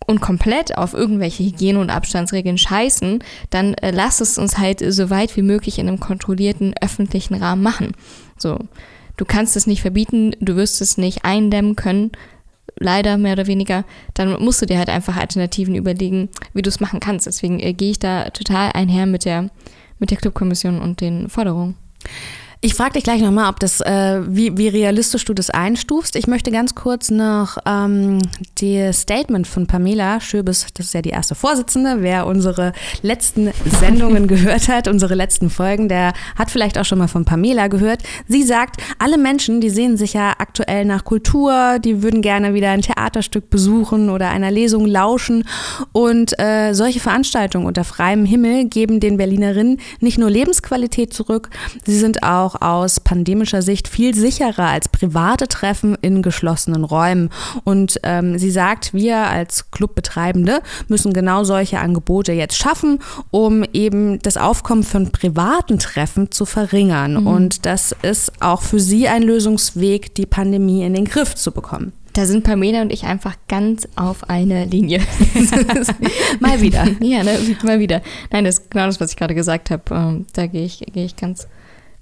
und 0.07 0.23
komplett 0.23 0.79
auf 0.79 0.95
irgendwelche 0.95 1.43
Hygiene- 1.45 1.79
und 1.79 1.91
Abstandsregeln 1.91 2.57
scheißen, 2.57 3.23
dann 3.51 3.75
äh, 3.75 3.91
lass 3.91 4.23
es 4.23 4.39
uns 4.39 4.57
halt 4.57 4.81
so 4.81 5.11
weit 5.11 5.37
wie 5.37 5.43
möglich 5.43 5.79
in 5.79 5.87
einem 5.87 6.01
kontrollierten 6.01 6.75
öffentlichen 6.81 7.35
Rahmen 7.35 7.63
machen. 7.63 7.93
So. 8.39 8.59
Du 9.19 9.25
kannst 9.25 9.57
es 9.57 9.67
nicht 9.67 9.83
verbieten, 9.83 10.35
du 10.41 10.57
wirst 10.57 10.81
es 10.81 10.97
nicht 10.97 11.25
eindämmen 11.25 11.77
können, 11.77 12.13
leider 12.79 13.19
mehr 13.19 13.33
oder 13.33 13.47
weniger, 13.47 13.85
dann 14.15 14.43
musst 14.43 14.63
du 14.63 14.67
dir 14.67 14.79
halt 14.79 14.89
einfach 14.89 15.17
Alternativen 15.17 15.75
überlegen, 15.75 16.29
wie 16.55 16.63
du 16.63 16.69
es 16.69 16.81
machen 16.81 17.01
kannst. 17.01 17.27
Deswegen 17.27 17.61
äh, 17.61 17.73
gehe 17.73 17.91
ich 17.91 17.99
da 17.99 18.31
total 18.31 18.73
einher 18.73 19.07
mit 19.07 19.25
der, 19.25 19.51
mit 19.99 20.11
der 20.11 20.19
Clubkommission 20.19 20.81
und 20.81 21.01
den 21.01 21.29
Forderungen. 21.29 21.77
Ich 22.61 22.75
frage 22.75 22.95
dich 22.95 23.05
gleich 23.05 23.21
nochmal, 23.21 23.49
ob 23.49 23.61
das, 23.61 23.81
äh, 23.83 24.21
wie, 24.27 24.59
wie 24.59 24.67
realistisch 24.67 25.25
du 25.25 25.33
das 25.33 25.49
einstufst. 25.49 26.17
Ich 26.17 26.27
möchte 26.27 26.51
ganz 26.51 26.75
kurz 26.75 27.09
noch 27.09 27.57
ähm, 27.65 28.19
das 28.61 29.03
Statement 29.03 29.47
von 29.47 29.69
Pamela 29.69 30.21
Schöbes, 30.21 30.67
das 30.75 30.87
ist 30.87 30.95
ja 30.95 31.01
die 31.01 31.11
erste 31.11 31.37
Vorsitzende, 31.37 31.99
wer 32.01 32.27
unsere 32.27 32.73
letzten 33.01 33.53
Sendungen 33.79 34.27
gehört 34.27 34.67
hat, 34.67 34.89
unsere 34.89 35.15
letzten 35.15 35.51
Folgen, 35.51 35.89
der 35.89 36.15
hat 36.35 36.51
vielleicht 36.51 36.79
auch 36.79 36.85
schon 36.85 36.99
mal 36.99 37.07
von 37.07 37.25
Pamela 37.25 37.69
gehört. 37.69 38.03
Sie 38.27 38.43
sagt, 38.43 38.83
alle 38.99 39.19
Menschen, 39.19 39.61
die 39.61 39.71
sehen 39.71 39.97
sich 39.97 40.15
ja 40.15 40.35
aktuell 40.39 40.85
nach 40.85 41.05
Kultur, 41.05 41.79
die 41.79 42.03
würden 42.03 42.23
gerne 42.23 42.55
wieder 42.55 42.71
ein 42.71 42.83
Theaterstück 42.83 43.51
besuchen 43.51 44.11
oder 44.11 44.31
einer 44.31 44.51
Lesung 44.51 44.85
lauschen. 44.85 45.45
Und 45.93 46.37
äh, 46.41 46.73
solche 46.73 46.99
Veranstaltungen 46.99 47.67
unter 47.67 47.85
freiem 47.85 48.25
Himmel 48.25 48.65
geben 48.65 48.99
den 48.99 49.17
Berlinerinnen 49.17 49.79
nicht 50.01 50.19
nur 50.19 50.29
Lebensqualität 50.29 51.15
zurück, 51.15 51.51
sie 51.87 51.97
sind 51.97 52.25
auch 52.25 52.48
auch 52.49 52.63
aus 52.63 53.01
pandemischer 53.01 53.63
Sicht 53.63 53.89
viel 53.89 54.15
sicherer 54.15 54.69
als 54.69 54.89
private 54.89 55.49
Treffen 55.49 55.97
in 56.01 56.23
geschlossenen 56.23 56.85
Räumen. 56.85 57.31
Und 57.65 58.01
ähm, 58.03 58.39
sie 58.39 58.51
sagt, 58.51 58.95
wir 58.95 59.19
als 59.19 59.71
Clubbetreibende 59.71 60.63
müssen 60.89 61.13
genau 61.13 61.45
solche 61.45 61.79
Angebote 61.79 62.33
jetzt 62.33 62.57
schaffen, 62.57 63.01
um 63.31 63.65
eben 63.73 64.19
das 64.21 64.37
Aufkommen 64.37 64.83
von 64.83 65.11
privaten 65.11 65.79
Treffen 65.79 66.31
zu 66.31 66.47
verringern. 66.47 67.21
Mhm. 67.21 67.27
Und 67.27 67.67
das 67.67 67.95
ist 68.03 68.33
auch 68.41 68.63
für 68.63 68.81
sie 68.81 69.09
ein 69.09 69.23
Lösungsweg, 69.23 70.15
die 70.15 70.27
Pandemie 70.27 70.85
in 70.85 70.95
den 70.95 71.05
Griff 71.05 71.35
zu 71.35 71.53
bekommen. 71.53 71.93
Da 72.15 72.27
sind 72.27 72.43
Pamela 72.43 72.83
und 72.83 72.93
ich 72.93 73.05
einfach 73.05 73.37
ganz 73.47 73.87
auf 73.95 74.29
einer 74.29 74.67
Linie. 74.67 75.01
mal 76.41 76.61
wieder. 76.61 76.85
Ja, 77.01 77.23
ne, 77.23 77.39
mal 77.63 77.79
wieder. 77.79 78.03
Nein, 78.33 78.45
das 78.45 78.59
ist 78.59 78.71
genau 78.71 78.87
das, 78.87 79.01
was 79.01 79.11
ich 79.11 79.17
gerade 79.17 79.37
gesagt 79.37 79.71
habe. 79.71 79.83
Ähm, 79.93 80.27
da 80.33 80.47
gehe 80.47 80.65
ich, 80.65 80.83
geh 80.93 81.05
ich 81.05 81.15
ganz 81.15 81.47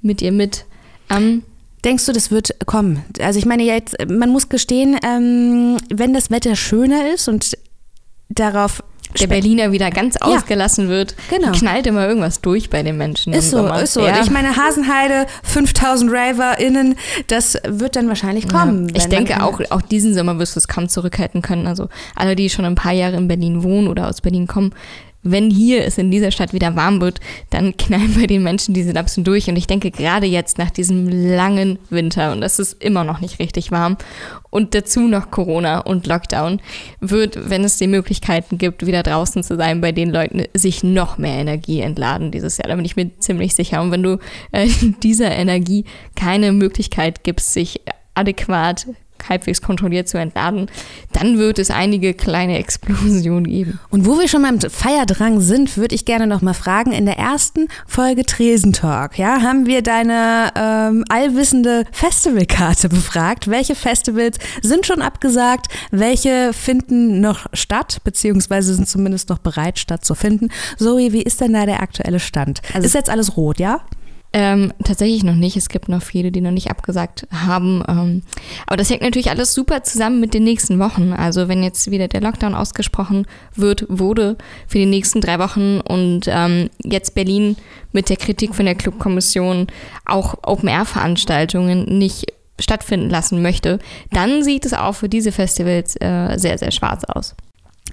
mit 0.02 0.22
ihr 0.22 0.32
mit. 0.32 0.64
Ähm, 1.10 1.42
Denkst 1.84 2.06
du, 2.06 2.12
das 2.12 2.32
wird 2.32 2.66
kommen? 2.66 3.04
Also 3.20 3.38
ich 3.38 3.46
meine 3.46 3.62
jetzt, 3.62 3.96
man 4.08 4.30
muss 4.30 4.48
gestehen, 4.48 4.98
ähm, 5.04 5.76
wenn 5.88 6.14
das 6.14 6.32
Wetter 6.32 6.56
schöner 6.56 7.12
ist 7.14 7.28
und 7.28 7.56
darauf 8.28 8.82
der 9.20 9.28
Berliner 9.28 9.72
wieder 9.72 9.90
ganz 9.90 10.16
ja. 10.20 10.26
ausgelassen 10.26 10.88
wird, 10.88 11.14
genau. 11.30 11.52
knallt 11.52 11.86
immer 11.86 12.06
irgendwas 12.06 12.40
durch 12.40 12.70
bei 12.70 12.82
den 12.82 12.96
Menschen. 12.96 13.32
Ist 13.32 13.50
so, 13.50 13.58
Sommer. 13.58 13.82
ist 13.82 13.94
so. 13.94 14.04
Ja. 14.04 14.20
Ich 14.20 14.30
meine, 14.30 14.56
Hasenheide, 14.56 15.26
5000 15.44 16.10
RaverInnen, 16.12 16.96
das 17.28 17.56
wird 17.66 17.96
dann 17.96 18.08
wahrscheinlich 18.08 18.48
kommen. 18.48 18.88
Ja. 18.88 18.96
Ich 18.96 19.06
denke, 19.06 19.42
auch, 19.42 19.60
auch 19.70 19.82
diesen 19.82 20.12
Sommer 20.14 20.38
wirst 20.38 20.56
du 20.56 20.58
es 20.58 20.68
kaum 20.68 20.88
zurückhalten 20.88 21.40
können. 21.40 21.66
Also 21.66 21.88
alle, 22.14 22.36
die 22.36 22.50
schon 22.50 22.64
ein 22.64 22.74
paar 22.74 22.92
Jahre 22.92 23.16
in 23.16 23.28
Berlin 23.28 23.62
wohnen 23.62 23.88
oder 23.88 24.08
aus 24.08 24.20
Berlin 24.20 24.46
kommen, 24.46 24.74
wenn 25.30 25.50
hier 25.50 25.84
es 25.84 25.98
in 25.98 26.10
dieser 26.10 26.30
Stadt 26.30 26.52
wieder 26.52 26.76
warm 26.76 27.00
wird, 27.00 27.20
dann 27.50 27.76
knallen 27.76 28.14
bei 28.18 28.26
den 28.26 28.42
Menschen 28.42 28.74
diese 28.74 28.88
Synapsen 28.88 29.24
durch. 29.24 29.48
Und 29.48 29.56
ich 29.56 29.66
denke, 29.66 29.90
gerade 29.90 30.26
jetzt 30.26 30.58
nach 30.58 30.70
diesem 30.70 31.08
langen 31.08 31.78
Winter, 31.90 32.32
und 32.32 32.42
es 32.42 32.58
ist 32.58 32.82
immer 32.82 33.04
noch 33.04 33.20
nicht 33.20 33.38
richtig 33.38 33.70
warm, 33.70 33.96
und 34.50 34.74
dazu 34.74 35.00
noch 35.00 35.30
Corona 35.30 35.80
und 35.80 36.06
Lockdown, 36.06 36.60
wird, 37.00 37.50
wenn 37.50 37.64
es 37.64 37.76
die 37.76 37.86
Möglichkeiten 37.86 38.58
gibt, 38.58 38.86
wieder 38.86 39.02
draußen 39.02 39.42
zu 39.42 39.56
sein, 39.56 39.80
bei 39.80 39.92
den 39.92 40.10
Leuten 40.10 40.44
sich 40.54 40.82
noch 40.82 41.18
mehr 41.18 41.38
Energie 41.38 41.80
entladen 41.80 42.30
dieses 42.30 42.56
Jahr. 42.58 42.68
Da 42.68 42.76
bin 42.76 42.84
ich 42.84 42.96
mir 42.96 43.10
ziemlich 43.18 43.54
sicher. 43.54 43.82
Und 43.82 43.90
wenn 43.90 44.02
du 44.02 44.18
äh, 44.52 44.68
dieser 45.02 45.30
Energie 45.30 45.84
keine 46.14 46.52
Möglichkeit 46.52 47.24
gibst, 47.24 47.52
sich 47.52 47.80
adäquat 48.14 48.86
halbwegs 49.28 49.62
kontrolliert 49.62 50.08
zu 50.08 50.18
entladen, 50.18 50.66
dann 51.12 51.38
wird 51.38 51.58
es 51.58 51.70
einige 51.70 52.14
kleine 52.14 52.58
Explosionen 52.58 53.44
geben. 53.44 53.78
Und 53.90 54.06
wo 54.06 54.18
wir 54.18 54.28
schon 54.28 54.42
beim 54.42 54.60
Feierdrang 54.60 55.40
sind, 55.40 55.76
würde 55.76 55.94
ich 55.94 56.04
gerne 56.04 56.26
noch 56.26 56.42
mal 56.42 56.54
fragen, 56.54 56.92
in 56.92 57.06
der 57.06 57.18
ersten 57.18 57.68
Folge 57.86 58.24
Tresentalk, 58.24 59.18
ja, 59.18 59.42
haben 59.42 59.66
wir 59.66 59.82
deine 59.82 60.52
ähm, 60.56 61.04
allwissende 61.08 61.84
Festivalkarte 61.92 62.88
befragt. 62.88 63.48
Welche 63.48 63.74
Festivals 63.74 64.38
sind 64.62 64.86
schon 64.86 65.02
abgesagt, 65.02 65.66
welche 65.90 66.52
finden 66.52 67.20
noch 67.20 67.46
statt, 67.52 67.98
beziehungsweise 68.04 68.74
sind 68.74 68.88
zumindest 68.88 69.28
noch 69.28 69.38
bereit 69.38 69.78
stattzufinden. 69.78 70.50
Zoe, 70.78 71.12
wie 71.12 71.22
ist 71.22 71.40
denn 71.40 71.52
da 71.52 71.66
der 71.66 71.82
aktuelle 71.82 72.20
Stand? 72.20 72.60
Also 72.74 72.86
ist 72.86 72.94
jetzt 72.94 73.10
alles 73.10 73.36
rot, 73.36 73.58
ja? 73.58 73.80
Ähm, 74.32 74.72
tatsächlich 74.84 75.24
noch 75.24 75.34
nicht. 75.34 75.56
Es 75.56 75.68
gibt 75.68 75.88
noch 75.88 76.02
viele, 76.02 76.30
die 76.30 76.40
noch 76.40 76.50
nicht 76.50 76.70
abgesagt 76.70 77.26
haben. 77.32 77.82
Ähm, 77.88 78.22
aber 78.66 78.76
das 78.76 78.90
hängt 78.90 79.02
natürlich 79.02 79.30
alles 79.30 79.54
super 79.54 79.82
zusammen 79.82 80.20
mit 80.20 80.34
den 80.34 80.44
nächsten 80.44 80.78
Wochen. 80.78 81.12
Also 81.12 81.48
wenn 81.48 81.62
jetzt 81.62 81.90
wieder 81.90 82.08
der 82.08 82.20
Lockdown 82.20 82.54
ausgesprochen 82.54 83.26
wird, 83.54 83.86
wurde 83.88 84.36
für 84.66 84.78
die 84.78 84.86
nächsten 84.86 85.20
drei 85.20 85.38
Wochen 85.38 85.80
und 85.80 86.22
ähm, 86.26 86.68
jetzt 86.82 87.14
Berlin 87.14 87.56
mit 87.92 88.10
der 88.10 88.16
Kritik 88.16 88.54
von 88.54 88.66
der 88.66 88.74
Clubkommission 88.74 89.68
auch 90.04 90.34
Open-Air-Veranstaltungen 90.42 91.98
nicht 91.98 92.26
stattfinden 92.58 93.10
lassen 93.10 93.42
möchte, 93.42 93.78
dann 94.12 94.42
sieht 94.42 94.64
es 94.66 94.72
auch 94.72 94.94
für 94.94 95.08
diese 95.08 95.32
Festivals 95.32 95.96
äh, 96.00 96.36
sehr, 96.36 96.58
sehr 96.58 96.72
schwarz 96.72 97.04
aus. 97.04 97.34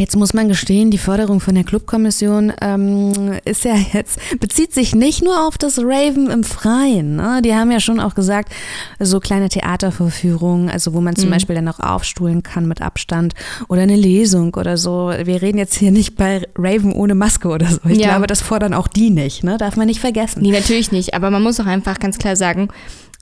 Jetzt 0.04 0.18
muss 0.18 0.34
man 0.34 0.50
gestehen, 0.50 0.92
die 0.92 0.98
Förderung 0.98 1.39
von 1.39 1.56
der 1.56 1.63
Clubkommission 1.63 2.52
ähm, 2.60 3.39
ist 3.46 3.63
ja 3.63 3.74
jetzt, 3.94 4.20
bezieht 4.42 4.74
sich 4.74 4.94
nicht 4.94 5.24
nur 5.24 5.48
auf 5.48 5.58
das 5.58 5.80
Raven 5.80 6.30
im 6.30 6.44
Freien. 6.44 7.16
Ne? 7.16 7.42
Die 7.42 7.56
haben 7.56 7.72
ja 7.72 7.80
schon 7.80 8.02
auch 8.02 8.13
gesagt, 8.13 8.52
so 9.00 9.22
kleine 9.22 9.48
Theatervorführungen, 9.48 10.70
also 10.70 10.94
wo 10.94 11.00
man 11.00 11.16
zum 11.16 11.30
mhm. 11.30 11.36
Beispiel 11.36 11.56
dann 11.56 11.70
auch 11.70 11.80
aufstuhlen 11.80 12.44
kann 12.44 12.68
mit 12.68 12.82
Abstand 12.82 13.34
oder 13.70 13.84
eine 13.84 13.96
Lesung 13.96 14.54
oder 14.56 14.76
so. 14.76 15.13
Wir 15.24 15.42
reden 15.42 15.58
jetzt 15.58 15.76
hier 15.76 15.92
nicht 15.92 16.18
bei 16.18 16.42
Raven 16.58 16.92
ohne 16.92 17.16
Maske 17.16 17.48
oder 17.48 17.68
so. 17.68 17.80
Ich 17.88 18.00
ja. 18.00 18.10
glaube, 18.10 18.28
das 18.28 18.42
fordern 18.42 18.74
auch 18.74 18.89
die 18.89 19.10
nicht, 19.10 19.46
ne? 19.46 19.58
Darf 19.58 19.78
man 19.78 19.88
nicht 19.88 20.02
vergessen. 20.02 20.42
Nee, 20.42 20.52
natürlich 20.52 20.92
nicht. 20.92 21.13
Aber 21.13 21.30
man 21.30 21.42
muss 21.42 21.62
auch 21.62 21.66
einfach 21.66 21.98
ganz 22.00 22.18
klar 22.18 22.36
sagen, 22.36 22.68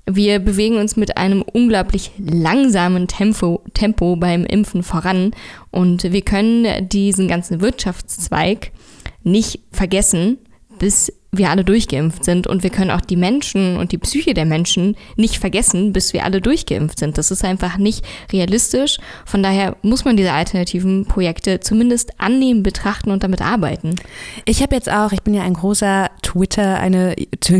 wir 0.05 0.39
bewegen 0.39 0.77
uns 0.77 0.95
mit 0.95 1.17
einem 1.17 1.41
unglaublich 1.41 2.11
langsamen 2.17 3.07
Tempo, 3.07 3.61
Tempo 3.73 4.15
beim 4.15 4.45
Impfen 4.45 4.83
voran 4.83 5.31
und 5.69 6.03
wir 6.03 6.21
können 6.21 6.89
diesen 6.89 7.27
ganzen 7.27 7.61
Wirtschaftszweig 7.61 8.71
nicht 9.23 9.59
vergessen, 9.71 10.37
bis 10.79 11.13
wir 11.33 11.49
alle 11.49 11.63
durchgeimpft 11.63 12.25
sind 12.25 12.45
und 12.45 12.61
wir 12.63 12.69
können 12.69 12.91
auch 12.91 13.01
die 13.01 13.15
Menschen 13.15 13.77
und 13.77 13.93
die 13.93 13.97
Psyche 13.97 14.33
der 14.33 14.45
Menschen 14.45 14.97
nicht 15.15 15.37
vergessen, 15.37 15.93
bis 15.93 16.11
wir 16.11 16.25
alle 16.25 16.41
durchgeimpft 16.41 16.99
sind. 16.99 17.17
Das 17.17 17.31
ist 17.31 17.45
einfach 17.45 17.77
nicht 17.77 18.05
realistisch. 18.33 18.97
Von 19.25 19.41
daher 19.41 19.77
muss 19.81 20.03
man 20.03 20.17
diese 20.17 20.33
alternativen 20.33 21.05
Projekte 21.05 21.61
zumindest 21.61 22.19
annehmen, 22.19 22.63
betrachten 22.63 23.11
und 23.11 23.23
damit 23.23 23.41
arbeiten. 23.41 23.95
Ich 24.43 24.61
habe 24.61 24.75
jetzt 24.75 24.91
auch, 24.91 25.13
ich 25.13 25.21
bin 25.21 25.33
ja 25.33 25.43
ein 25.43 25.53
großer 25.53 26.09
Twitter, 26.21 26.79
eine 26.79 27.15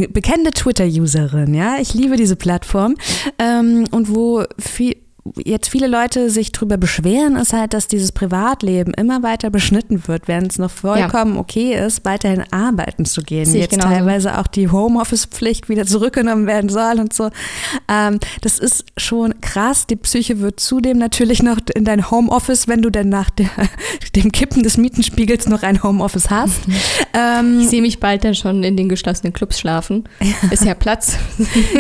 bekannte 0.10 0.52
Twitter-Userin, 0.52 1.54
ja. 1.54 1.78
Ich 1.80 1.94
liebe 1.94 2.18
diese 2.18 2.36
Plattform 2.36 2.96
ähm, 3.40 3.86
und 3.92 4.14
wo 4.14 4.44
viel 4.60 4.98
jetzt 5.38 5.70
viele 5.70 5.88
Leute 5.88 6.30
sich 6.30 6.52
darüber 6.52 6.78
beschweren, 6.78 7.36
ist 7.36 7.54
halt, 7.54 7.74
dass 7.74 7.88
dieses 7.88 8.12
Privatleben 8.12 8.94
immer 8.94 9.22
weiter 9.22 9.50
beschnitten 9.50 10.08
wird, 10.08 10.28
während 10.28 10.52
es 10.52 10.58
noch 10.58 10.72
vollkommen 10.72 11.36
ja. 11.36 11.40
okay 11.40 11.76
ist, 11.76 12.06
weiterhin 12.06 12.44
arbeiten 12.52 13.06
zu 13.06 13.22
gehen. 13.22 13.46
Sehe 13.46 13.62
jetzt 13.62 13.80
teilweise 13.80 14.40
auch 14.40 14.48
die 14.48 14.70
Homeoffice-Pflicht 14.70 15.70
wieder 15.70 15.86
zurückgenommen 15.86 16.48
werden 16.48 16.70
soll 16.70 17.00
und 17.00 17.14
so. 17.14 17.30
Ähm, 17.88 18.20
das 18.42 18.58
ist 18.58 18.86
schon 18.98 19.40
krass. 19.42 19.86
Die 19.86 19.96
Psyche 19.96 20.40
wird 20.40 20.60
zudem 20.60 20.98
natürlich 20.98 21.44
noch 21.44 21.58
in 21.76 21.86
dein 21.86 22.10
Homeoffice, 22.10 22.68
wenn 22.68 22.82
du 22.82 22.90
dann 22.90 23.10
nach 23.10 23.30
der, 23.30 23.50
dem 24.16 24.32
Kippen 24.32 24.64
des 24.64 24.78
Mietenspiegels 24.78 25.48
noch 25.48 25.62
ein 25.62 25.84
Homeoffice 25.84 26.30
hast. 26.32 26.62
ähm, 27.14 27.60
ich 27.62 27.70
sehe 27.70 27.82
mich 27.82 28.00
bald 28.00 28.24
dann 28.24 28.34
schon 28.34 28.64
in 28.64 28.76
den 28.76 28.90
geschlossenen 28.90 29.34
Clubs 29.34 29.60
schlafen. 29.60 30.06
Ist 30.50 30.66
ja 30.66 30.74
Platz. 30.74 31.18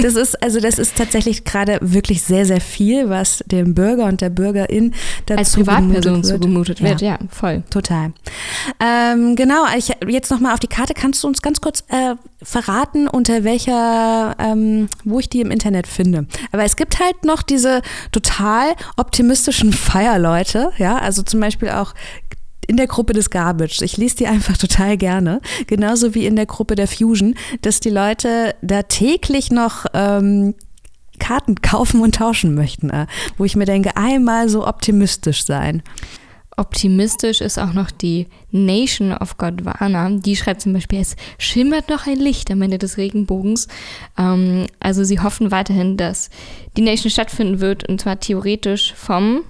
das 0.01 0.15
ist, 0.15 0.41
also 0.43 0.59
das 0.59 0.77
ist 0.77 0.95
tatsächlich 0.95 1.43
gerade 1.43 1.79
wirklich 1.81 2.21
sehr, 2.21 2.45
sehr 2.45 2.61
viel, 2.61 3.09
was 3.09 3.30
was 3.31 3.43
dem 3.47 3.73
Bürger 3.73 4.05
und 4.05 4.21
der 4.21 4.29
Bürgerin 4.29 4.93
dazu 5.25 5.39
als 5.39 5.53
Privatperson 5.53 6.23
zugemutet 6.23 6.81
wird. 6.81 7.01
Ja, 7.01 7.11
ja 7.11 7.19
voll. 7.29 7.63
Total. 7.69 8.13
Ähm, 8.79 9.35
genau, 9.35 9.65
ich, 9.77 9.91
jetzt 10.07 10.31
nochmal 10.31 10.53
auf 10.53 10.59
die 10.59 10.67
Karte. 10.67 10.93
Kannst 10.93 11.23
du 11.23 11.27
uns 11.27 11.41
ganz 11.41 11.61
kurz 11.61 11.83
äh, 11.89 12.15
verraten, 12.41 13.07
unter 13.07 13.43
welcher, 13.43 14.35
ähm, 14.39 14.89
wo 15.03 15.19
ich 15.19 15.29
die 15.29 15.41
im 15.41 15.51
Internet 15.51 15.87
finde? 15.87 16.25
Aber 16.51 16.63
es 16.63 16.75
gibt 16.75 16.99
halt 16.99 17.23
noch 17.25 17.41
diese 17.41 17.81
total 18.11 18.73
optimistischen 18.97 19.73
Feierleute, 19.81 20.71
ja, 20.77 20.97
also 20.97 21.21
zum 21.23 21.39
Beispiel 21.39 21.69
auch 21.69 21.93
in 22.67 22.77
der 22.77 22.87
Gruppe 22.87 23.13
des 23.13 23.29
Garbage. 23.29 23.81
Ich 23.81 23.97
lese 23.97 24.17
die 24.17 24.27
einfach 24.27 24.57
total 24.57 24.97
gerne. 24.97 25.41
Genauso 25.67 26.13
wie 26.13 26.25
in 26.25 26.35
der 26.35 26.45
Gruppe 26.45 26.75
der 26.75 26.87
Fusion, 26.87 27.35
dass 27.61 27.79
die 27.79 27.89
Leute 27.89 28.55
da 28.61 28.83
täglich 28.83 29.51
noch 29.51 29.85
ähm, 29.93 30.55
Karten 31.21 31.55
kaufen 31.61 32.01
und 32.01 32.15
tauschen 32.15 32.55
möchten, 32.55 32.89
äh, 32.89 33.05
wo 33.37 33.45
ich 33.45 33.55
mir 33.55 33.65
denke, 33.65 33.95
einmal 33.95 34.49
so 34.49 34.67
optimistisch 34.67 35.45
sein. 35.45 35.83
Optimistisch 36.57 37.39
ist 37.39 37.57
auch 37.57 37.73
noch 37.73 37.91
die 37.91 38.27
Nation 38.51 39.13
of 39.13 39.37
Godwana. 39.37 40.09
Die 40.09 40.35
schreibt 40.35 40.61
zum 40.61 40.73
Beispiel, 40.73 40.99
es 40.99 41.15
schimmert 41.37 41.89
noch 41.89 42.07
ein 42.07 42.17
Licht 42.17 42.51
am 42.51 42.61
Ende 42.61 42.77
des 42.77 42.97
Regenbogens. 42.97 43.67
Ähm, 44.17 44.67
also 44.79 45.03
sie 45.03 45.19
hoffen 45.19 45.51
weiterhin, 45.51 45.95
dass 45.95 46.29
die 46.75 46.81
Nation 46.81 47.09
stattfinden 47.09 47.61
wird 47.61 47.87
und 47.87 48.01
zwar 48.01 48.19
theoretisch 48.19 48.93
vom 48.93 49.43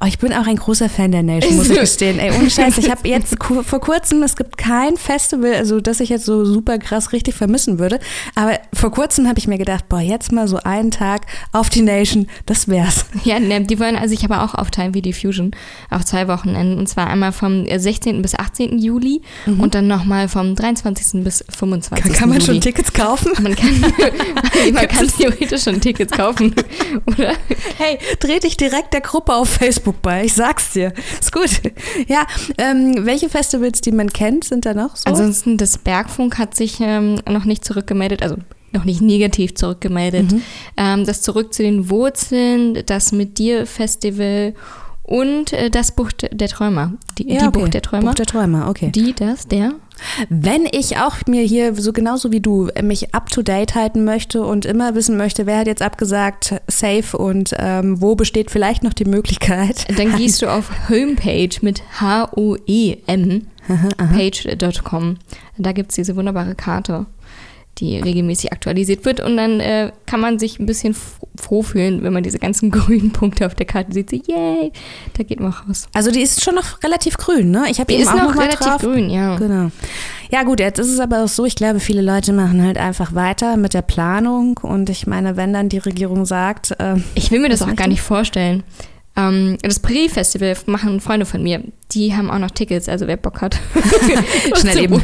Oh, 0.00 0.06
ich 0.06 0.18
bin 0.18 0.32
auch 0.32 0.46
ein 0.46 0.56
großer 0.56 0.88
Fan 0.88 1.12
der 1.12 1.22
Nation, 1.22 1.56
muss 1.56 1.70
ich 1.70 1.80
gestehen. 1.80 2.18
Ey, 2.18 2.32
ohne 2.36 2.50
Scheiß, 2.50 2.78
ich 2.78 2.90
habe 2.90 3.08
jetzt 3.08 3.36
vor 3.40 3.80
kurzem, 3.80 4.22
es 4.22 4.36
gibt 4.36 4.58
kein 4.58 4.96
Festival, 4.96 5.54
also 5.54 5.80
das 5.80 6.00
ich 6.00 6.10
jetzt 6.10 6.24
so 6.24 6.44
super 6.44 6.78
krass 6.78 7.12
richtig 7.12 7.34
vermissen 7.34 7.78
würde, 7.78 7.98
aber 8.34 8.58
vor 8.74 8.90
kurzem 8.90 9.26
habe 9.28 9.38
ich 9.38 9.48
mir 9.48 9.58
gedacht, 9.58 9.88
boah, 9.88 10.00
jetzt 10.00 10.32
mal 10.32 10.46
so 10.46 10.58
einen 10.58 10.90
Tag 10.90 11.22
auf 11.52 11.70
die 11.70 11.82
Nation, 11.82 12.28
das 12.46 12.68
wär's. 12.68 13.06
Ja, 13.24 13.40
ne, 13.40 13.62
die 13.62 13.80
wollen 13.80 13.96
also 13.96 14.14
ich 14.14 14.24
aber 14.24 14.44
auch 14.44 14.54
aufteilen 14.54 14.94
wie 14.94 15.02
die 15.02 15.12
Fusion 15.12 15.52
auf 15.90 16.04
zwei 16.04 16.28
Wochenenden 16.28 16.78
und 16.78 16.88
zwar 16.88 17.06
einmal 17.06 17.32
vom 17.32 17.64
16. 17.66 18.20
bis 18.20 18.34
18. 18.34 18.78
Juli 18.78 19.22
mhm. 19.46 19.60
und 19.60 19.74
dann 19.74 19.86
nochmal 19.86 20.28
vom 20.28 20.54
23. 20.54 21.24
bis 21.24 21.44
25. 21.56 22.04
Kann, 22.04 22.12
kann 22.12 22.28
man 22.28 22.38
Juli. 22.38 22.46
schon 22.46 22.60
Tickets 22.60 22.92
kaufen? 22.92 23.32
Man 23.40 23.56
kann, 23.56 23.80
man 24.72 24.88
kann 24.88 25.08
theoretisch 25.08 25.62
schon 25.62 25.80
Tickets 25.80 26.12
kaufen, 26.12 26.54
oder? 27.06 27.32
Hey, 27.78 27.98
dreh 28.20 28.38
dich 28.38 28.56
direkt 28.56 28.92
der 28.92 29.00
Gruppe 29.00 29.34
auf 29.34 29.48
Facebook 29.48 29.67
Facebook 29.68 30.00
bei, 30.00 30.24
ich 30.24 30.32
sag's 30.32 30.72
dir. 30.72 30.94
Ist 31.20 31.30
gut. 31.30 31.50
Ja, 32.06 32.26
ähm, 32.56 33.04
welche 33.04 33.28
Festivals, 33.28 33.80
die 33.80 33.92
man 33.92 34.10
kennt, 34.10 34.44
sind 34.44 34.64
da 34.64 34.72
noch 34.72 34.96
so? 34.96 35.04
Ansonsten, 35.06 35.56
das 35.56 35.76
Bergfunk 35.76 36.38
hat 36.38 36.54
sich 36.54 36.78
ähm, 36.80 37.20
noch 37.28 37.44
nicht 37.44 37.64
zurückgemeldet, 37.64 38.22
also 38.22 38.36
noch 38.72 38.84
nicht 38.84 39.02
negativ 39.02 39.54
zurückgemeldet. 39.54 40.32
Mhm. 40.32 40.42
Ähm, 40.76 41.04
das 41.04 41.22
Zurück 41.22 41.52
zu 41.52 41.62
den 41.62 41.90
Wurzeln, 41.90 42.82
das 42.86 43.12
Mit 43.12 43.38
dir 43.38 43.66
Festival 43.66 44.54
und 45.08 45.54
äh, 45.54 45.70
das 45.70 45.92
Buch 45.92 46.12
der 46.12 46.48
Träumer. 46.48 46.92
Die, 47.16 47.32
ja, 47.32 47.40
die 47.40 47.46
okay. 47.46 47.60
Buch 47.60 47.68
der 47.70 47.80
Träumer. 47.80 48.08
Buch 48.08 48.14
der 48.14 48.26
Träumer, 48.26 48.68
okay. 48.68 48.90
Die, 48.90 49.14
das, 49.14 49.48
der? 49.48 49.72
Wenn 50.28 50.66
ich 50.70 50.98
auch 50.98 51.16
mir 51.26 51.42
hier 51.42 51.74
so 51.74 51.94
genauso 51.94 52.30
wie 52.30 52.40
du 52.40 52.68
mich 52.82 53.14
up 53.14 53.30
to 53.30 53.42
date 53.42 53.74
halten 53.74 54.04
möchte 54.04 54.42
und 54.42 54.66
immer 54.66 54.94
wissen 54.94 55.16
möchte, 55.16 55.46
wer 55.46 55.58
hat 55.58 55.66
jetzt 55.66 55.80
abgesagt, 55.80 56.60
safe 56.66 57.16
und 57.16 57.54
ähm, 57.58 58.02
wo 58.02 58.16
besteht 58.16 58.50
vielleicht 58.50 58.84
noch 58.84 58.92
die 58.92 59.06
Möglichkeit. 59.06 59.86
Dann 59.98 60.14
gehst 60.16 60.42
du 60.42 60.46
auf 60.46 60.70
Homepage 60.90 61.56
mit 61.62 61.82
H-O-E-M, 62.00 63.46
page.com. 63.96 65.16
Da 65.56 65.72
gibt 65.72 65.90
es 65.90 65.96
diese 65.96 66.16
wunderbare 66.16 66.54
Karte 66.54 67.06
die 67.80 67.98
regelmäßig 67.98 68.52
aktualisiert 68.52 69.04
wird. 69.04 69.20
Und 69.20 69.36
dann 69.36 69.60
äh, 69.60 69.92
kann 70.06 70.20
man 70.20 70.38
sich 70.38 70.58
ein 70.58 70.66
bisschen 70.66 70.94
froh 71.36 71.62
fühlen, 71.62 72.02
wenn 72.02 72.12
man 72.12 72.22
diese 72.22 72.38
ganzen 72.38 72.70
grünen 72.72 73.12
Punkte 73.12 73.46
auf 73.46 73.54
der 73.54 73.66
Karte 73.66 73.92
sieht. 73.92 74.10
So, 74.10 74.16
yay, 74.16 74.72
da 75.16 75.22
geht 75.22 75.40
man 75.40 75.52
raus. 75.52 75.86
Also 75.92 76.10
die 76.10 76.20
ist 76.20 76.42
schon 76.42 76.54
noch 76.54 76.82
relativ 76.82 77.16
grün, 77.16 77.50
ne? 77.50 77.64
Ich 77.70 77.78
habe 77.78 77.92
die 77.92 78.00
ist 78.00 78.08
auch 78.08 78.14
noch, 78.14 78.34
noch 78.34 78.42
relativ 78.42 78.66
drauf. 78.66 78.80
grün, 78.82 79.10
ja. 79.10 79.36
Genau. 79.36 79.70
Ja 80.30 80.42
gut, 80.42 80.60
jetzt 80.60 80.78
ist 80.78 80.92
es 80.92 81.00
aber 81.00 81.24
auch 81.24 81.28
so, 81.28 81.44
ich 81.44 81.54
glaube, 81.54 81.80
viele 81.80 82.02
Leute 82.02 82.32
machen 82.32 82.62
halt 82.62 82.76
einfach 82.76 83.14
weiter 83.14 83.56
mit 83.56 83.74
der 83.74 83.82
Planung. 83.82 84.58
Und 84.58 84.90
ich 84.90 85.06
meine, 85.06 85.36
wenn 85.36 85.52
dann 85.52 85.68
die 85.68 85.78
Regierung 85.78 86.26
sagt... 86.26 86.72
Äh, 86.78 86.96
ich 87.14 87.30
will 87.30 87.40
mir 87.40 87.48
das 87.48 87.62
auch 87.62 87.74
gar 87.74 87.88
nicht 87.88 88.02
vorstellen. 88.02 88.62
Ähm, 89.18 89.58
das 89.62 89.80
Prix-Festival 89.80 90.56
machen 90.66 91.00
Freunde 91.00 91.26
von 91.26 91.42
mir. 91.42 91.64
Die 91.90 92.14
haben 92.14 92.30
auch 92.30 92.38
noch 92.38 92.52
Tickets, 92.52 92.88
also 92.88 93.08
wer 93.08 93.16
Bock 93.16 93.40
hat. 93.40 93.58
Schnell 94.54 94.84
eben. 94.84 95.02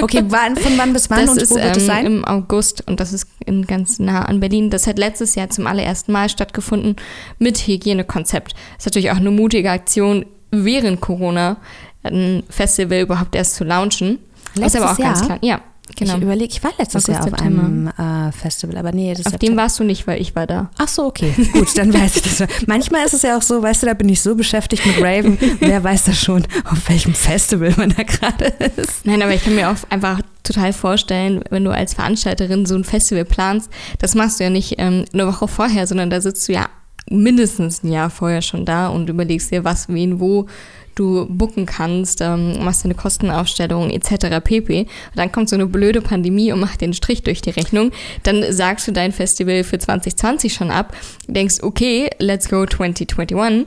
Okay, 0.00 0.22
wann, 0.28 0.56
von 0.56 0.78
wann 0.78 0.92
bis 0.92 1.10
wann 1.10 1.22
das 1.22 1.30
und 1.30 1.42
ist, 1.42 1.50
wo 1.50 1.56
wird 1.56 1.66
ähm, 1.66 1.72
es 1.76 1.86
sein? 1.86 2.06
Im 2.06 2.24
August 2.24 2.86
und 2.86 3.00
das 3.00 3.12
ist 3.12 3.26
in 3.44 3.66
ganz 3.66 3.98
nah 3.98 4.24
an 4.24 4.38
Berlin. 4.38 4.70
Das 4.70 4.86
hat 4.86 4.98
letztes 4.98 5.34
Jahr 5.34 5.50
zum 5.50 5.66
allerersten 5.66 6.12
Mal 6.12 6.28
stattgefunden 6.28 6.94
mit 7.40 7.58
Hygienekonzept. 7.58 8.52
Das 8.52 8.60
ist 8.78 8.86
natürlich 8.86 9.10
auch 9.10 9.16
eine 9.16 9.32
mutige 9.32 9.70
Aktion 9.70 10.26
während 10.52 11.00
Corona, 11.00 11.56
ein 12.04 12.44
Festival 12.48 13.00
überhaupt 13.00 13.34
erst 13.34 13.56
zu 13.56 13.64
launchen. 13.64 14.20
Letztes 14.54 14.74
ist 14.74 14.80
aber 14.80 14.92
auch 14.92 14.98
Jahr? 14.98 15.12
ganz 15.12 15.26
klar. 15.26 15.38
Ja, 15.42 15.60
Genau. 15.94 16.16
Ich 16.16 16.22
überlege, 16.22 16.52
ich 16.52 16.64
war 16.64 16.72
letztes 16.78 17.04
August, 17.04 17.08
Jahr 17.08 17.32
auf 17.32 17.40
September. 17.40 17.96
einem 17.96 18.28
äh, 18.28 18.32
Festival, 18.32 18.76
aber 18.76 18.92
nee, 18.92 19.14
das 19.14 19.26
Auf 19.26 19.38
dem 19.38 19.56
warst 19.56 19.78
du 19.78 19.84
nicht, 19.84 20.06
weil 20.06 20.20
ich 20.20 20.34
war 20.34 20.46
da. 20.46 20.70
Ach 20.78 20.88
so, 20.88 21.04
okay. 21.04 21.32
Gut, 21.52 21.76
dann 21.78 21.92
weiß 21.94 22.16
ich 22.16 22.22
das. 22.22 22.48
Manchmal 22.66 23.06
ist 23.06 23.14
es 23.14 23.22
ja 23.22 23.36
auch 23.36 23.42
so, 23.42 23.62
weißt 23.62 23.82
du, 23.82 23.86
da 23.86 23.94
bin 23.94 24.08
ich 24.08 24.20
so 24.20 24.34
beschäftigt 24.34 24.84
mit 24.84 25.00
Raven, 25.00 25.38
wer 25.60 25.82
weiß 25.82 26.04
das 26.04 26.18
schon, 26.18 26.46
auf 26.64 26.88
welchem 26.88 27.14
Festival 27.14 27.72
man 27.76 27.94
da 27.96 28.02
gerade 28.02 28.46
ist. 28.76 29.06
Nein, 29.06 29.22
aber 29.22 29.34
ich 29.34 29.44
kann 29.44 29.54
mir 29.54 29.70
auch 29.70 29.76
einfach 29.90 30.20
total 30.42 30.72
vorstellen, 30.72 31.42
wenn 31.50 31.64
du 31.64 31.70
als 31.70 31.94
Veranstalterin 31.94 32.66
so 32.66 32.74
ein 32.74 32.84
Festival 32.84 33.24
planst, 33.24 33.70
das 33.98 34.14
machst 34.14 34.40
du 34.40 34.44
ja 34.44 34.50
nicht 34.50 34.74
ähm, 34.78 35.04
eine 35.12 35.26
Woche 35.26 35.48
vorher, 35.48 35.86
sondern 35.86 36.10
da 36.10 36.20
sitzt 36.20 36.48
du 36.48 36.52
ja 36.52 36.68
mindestens 37.08 37.82
ein 37.82 37.92
Jahr 37.92 38.10
vorher 38.10 38.42
schon 38.42 38.64
da 38.64 38.88
und 38.88 39.08
überlegst 39.08 39.50
dir, 39.50 39.64
was, 39.64 39.88
wen, 39.88 40.18
wo 40.20 40.46
du 40.96 41.26
bucken 41.28 41.66
kannst, 41.66 42.20
ähm, 42.20 42.64
machst 42.64 42.84
eine 42.84 42.94
Kostenaufstellung 42.94 43.90
etc. 43.90 44.40
pp. 44.42 44.80
Und 44.80 44.88
dann 45.14 45.30
kommt 45.30 45.48
so 45.48 45.54
eine 45.54 45.66
blöde 45.66 46.00
Pandemie 46.00 46.50
und 46.52 46.58
macht 46.58 46.80
den 46.80 46.92
Strich 46.92 47.22
durch 47.22 47.40
die 47.42 47.50
Rechnung. 47.50 47.92
Dann 48.24 48.44
sagst 48.52 48.88
du 48.88 48.92
dein 48.92 49.12
Festival 49.12 49.62
für 49.62 49.78
2020 49.78 50.52
schon 50.52 50.70
ab, 50.70 50.96
denkst, 51.28 51.62
okay, 51.62 52.10
let's 52.18 52.48
go 52.48 52.66
2021. 52.66 53.66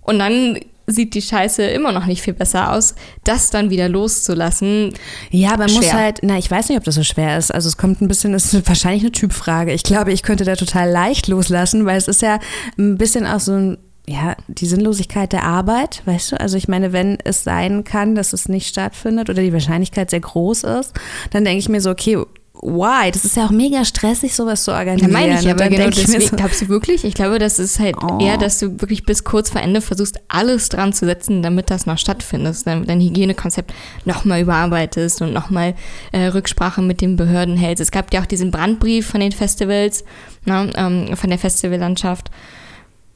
Und 0.00 0.18
dann 0.18 0.58
sieht 0.86 1.14
die 1.14 1.22
Scheiße 1.22 1.62
immer 1.62 1.92
noch 1.92 2.06
nicht 2.06 2.22
viel 2.22 2.34
besser 2.34 2.72
aus, 2.72 2.94
das 3.24 3.50
dann 3.50 3.70
wieder 3.70 3.88
loszulassen. 3.88 4.92
Ja, 5.30 5.56
man 5.56 5.68
schwer. 5.68 5.80
muss 5.80 5.92
halt, 5.92 6.18
na, 6.22 6.38
ich 6.38 6.50
weiß 6.50 6.68
nicht, 6.68 6.78
ob 6.78 6.84
das 6.84 6.96
so 6.96 7.04
schwer 7.04 7.38
ist. 7.38 7.54
Also 7.54 7.68
es 7.68 7.76
kommt 7.76 8.00
ein 8.00 8.08
bisschen, 8.08 8.34
es 8.34 8.52
ist 8.52 8.66
wahrscheinlich 8.66 9.02
eine 9.02 9.12
Typfrage. 9.12 9.72
Ich 9.72 9.84
glaube, 9.84 10.12
ich 10.12 10.22
könnte 10.22 10.44
da 10.44 10.56
total 10.56 10.90
leicht 10.90 11.28
loslassen, 11.28 11.86
weil 11.86 11.98
es 11.98 12.08
ist 12.08 12.22
ja 12.22 12.40
ein 12.78 12.98
bisschen 12.98 13.26
auch 13.26 13.40
so 13.40 13.52
ein 13.52 13.78
ja, 14.06 14.36
die 14.48 14.66
Sinnlosigkeit 14.66 15.32
der 15.32 15.44
Arbeit, 15.44 16.02
weißt 16.06 16.32
du? 16.32 16.40
Also 16.40 16.56
ich 16.56 16.66
meine, 16.66 16.92
wenn 16.92 17.18
es 17.22 17.44
sein 17.44 17.84
kann, 17.84 18.14
dass 18.14 18.32
es 18.32 18.48
nicht 18.48 18.66
stattfindet 18.66 19.30
oder 19.30 19.42
die 19.42 19.52
Wahrscheinlichkeit 19.52 20.10
sehr 20.10 20.20
groß 20.20 20.64
ist, 20.64 20.92
dann 21.30 21.44
denke 21.44 21.60
ich 21.60 21.68
mir 21.68 21.80
so, 21.80 21.90
okay, 21.90 22.18
why? 22.62 23.10
Das 23.10 23.24
ist 23.24 23.36
ja 23.36 23.46
auch 23.46 23.50
mega 23.50 23.84
stressig, 23.84 24.34
sowas 24.34 24.64
zu 24.64 24.72
organisieren. 24.72 25.12
Ja, 25.12 25.18
meine 25.18 25.40
ich, 25.40 25.48
aber 25.48 25.68
genau 25.68 25.88
ich 25.88 25.96
deswegen, 25.96 26.20
so, 26.20 26.36
glaubst 26.36 26.62
du 26.62 26.68
wirklich? 26.68 27.04
Ich 27.04 27.14
glaube, 27.14 27.38
das 27.38 27.58
ist 27.58 27.78
halt 27.78 27.96
oh. 28.02 28.18
eher, 28.20 28.38
dass 28.38 28.58
du 28.58 28.80
wirklich 28.80 29.04
bis 29.04 29.24
kurz 29.24 29.50
vor 29.50 29.60
Ende 29.60 29.80
versuchst, 29.80 30.20
alles 30.28 30.68
dran 30.68 30.92
zu 30.92 31.06
setzen, 31.06 31.42
damit 31.42 31.70
das 31.70 31.86
noch 31.86 31.98
stattfindet, 31.98 32.56
dein, 32.66 32.84
dein 32.84 33.00
Hygienekonzept 33.00 33.72
nochmal 34.04 34.42
überarbeitest 34.42 35.22
und 35.22 35.32
nochmal 35.32 35.74
äh, 36.12 36.26
Rücksprache 36.26 36.82
mit 36.82 37.00
den 37.00 37.16
Behörden 37.16 37.56
hältst. 37.56 37.80
Es 37.80 37.90
gab 37.90 38.12
ja 38.12 38.20
auch 38.20 38.26
diesen 38.26 38.50
Brandbrief 38.50 39.08
von 39.08 39.20
den 39.20 39.32
Festivals, 39.32 40.04
ne, 40.44 40.70
ähm, 40.76 41.16
von 41.16 41.30
der 41.30 41.38
Festivallandschaft 41.38 42.30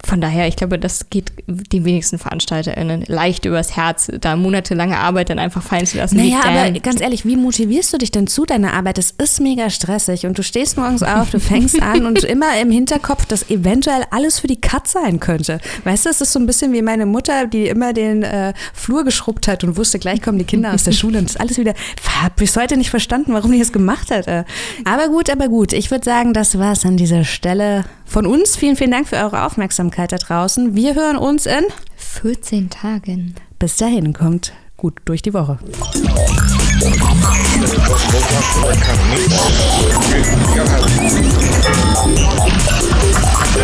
von 0.07 0.21
daher, 0.21 0.47
ich 0.47 0.57
glaube, 0.57 0.79
das 0.79 1.11
geht 1.11 1.33
den 1.47 1.85
wenigsten 1.85 2.19
VeranstalterInnen 2.19 3.05
leicht 3.09 3.45
übers 3.45 3.77
Herz, 3.77 4.09
da 4.21 4.37
monatelange 4.37 4.99
Arbeit 4.99 5.31
dann 5.31 5.39
einfach 5.39 5.63
fallen 5.63 5.85
zu 5.85 5.97
lassen. 5.97 6.17
Naja, 6.17 6.41
aber 6.45 6.71
ganz 6.79 7.01
ehrlich, 7.01 7.25
wie 7.25 7.37
motivierst 7.37 7.93
du 7.93 7.99
dich 7.99 8.13
denn 8.13 8.29
zu 8.29 8.47
deiner 8.47 8.73
Arbeit? 8.75 8.99
Es 8.99 9.11
ist 9.11 9.41
mega 9.41 9.69
stressig 9.69 10.25
und 10.25 10.39
du 10.39 10.45
stehst 10.45 10.77
morgens 10.77 11.03
auf, 11.03 11.31
du 11.31 11.41
fängst 11.41 11.83
an 11.83 12.07
und 12.07 12.23
immer 12.25 12.59
im 12.61 12.71
Hinterkopf, 12.71 13.27
dass 13.27 13.51
eventuell 13.51 14.05
alles 14.11 14.39
für 14.39 14.47
die 14.47 14.61
Katz 14.61 14.93
sein 14.93 15.19
könnte. 15.19 15.59
Weißt 15.83 16.07
du, 16.07 16.11
es 16.11 16.21
ist 16.21 16.33
so 16.33 16.39
ein 16.39 16.47
bisschen 16.47 16.73
wie 16.73 16.83
meine 16.83 17.05
Mutter, 17.05 17.47
die 17.47 17.67
immer 17.67 17.93
den 17.93 18.23
äh, 18.23 18.55
Flur 18.73 19.05
geschrubbt 19.05 19.49
hat 19.49 19.65
und 19.65 19.77
wusste, 19.77 19.99
gleich 19.99 20.23
kommen 20.23 20.39
die 20.39 20.45
Kinder 20.45 20.73
aus 20.73 20.85
der 20.85 20.93
Schule 20.93 21.19
und 21.19 21.25
das 21.25 21.35
ist 21.35 21.41
alles 21.41 21.59
wieder, 21.59 21.75
hab 22.23 22.37
bis 22.37 22.57
heute 22.57 22.77
nicht 22.77 22.91
verstanden, 22.91 23.33
warum 23.33 23.51
die 23.51 23.59
das 23.59 23.73
gemacht 23.73 24.11
hat. 24.13 24.29
Äh. 24.29 24.45
Aber 24.85 25.09
gut, 25.09 25.31
aber 25.31 25.49
gut. 25.49 25.73
Ich 25.73 25.91
würde 25.91 26.05
sagen, 26.05 26.33
das 26.33 26.59
war 26.59 26.73
es 26.73 26.85
an 26.85 26.97
dieser 26.97 27.25
Stelle 27.25 27.85
von 28.07 28.27
uns. 28.27 28.57
Vielen, 28.57 28.77
vielen 28.77 28.93
Dank 28.93 29.09
für 29.09 29.17
eure 29.17 29.45
Aufmerksamkeit 29.45 30.13
da 30.13 30.17
draußen. 30.17 30.75
Wir 30.75 30.95
hören 30.95 31.17
uns 31.17 31.47
in 31.47 31.65
14 31.97 32.71
Tagen. 32.71 33.35
Bis 33.59 33.77
dahin, 33.77 34.13
kommt 34.13 34.53
gut 34.77 34.95
durch 35.05 35.23
die 35.23 35.35
Woche. 35.35 35.59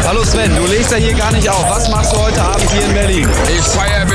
Hallo 0.05 0.25
Sven, 0.25 0.55
du 0.57 0.67
legst 0.67 0.91
ja 0.91 0.97
hier 0.99 1.15
gar 1.15 1.33
nicht 1.33 1.49
auf. 1.49 1.71
Was 1.71 1.89
machst 1.91 2.13
du 2.13 2.19
heute 2.19 2.43
Abend 2.43 2.71
hier 2.71 2.85
in 2.85 2.93
Berlin? 2.93 3.29
Ich 3.49 3.65
feiere 3.65 4.07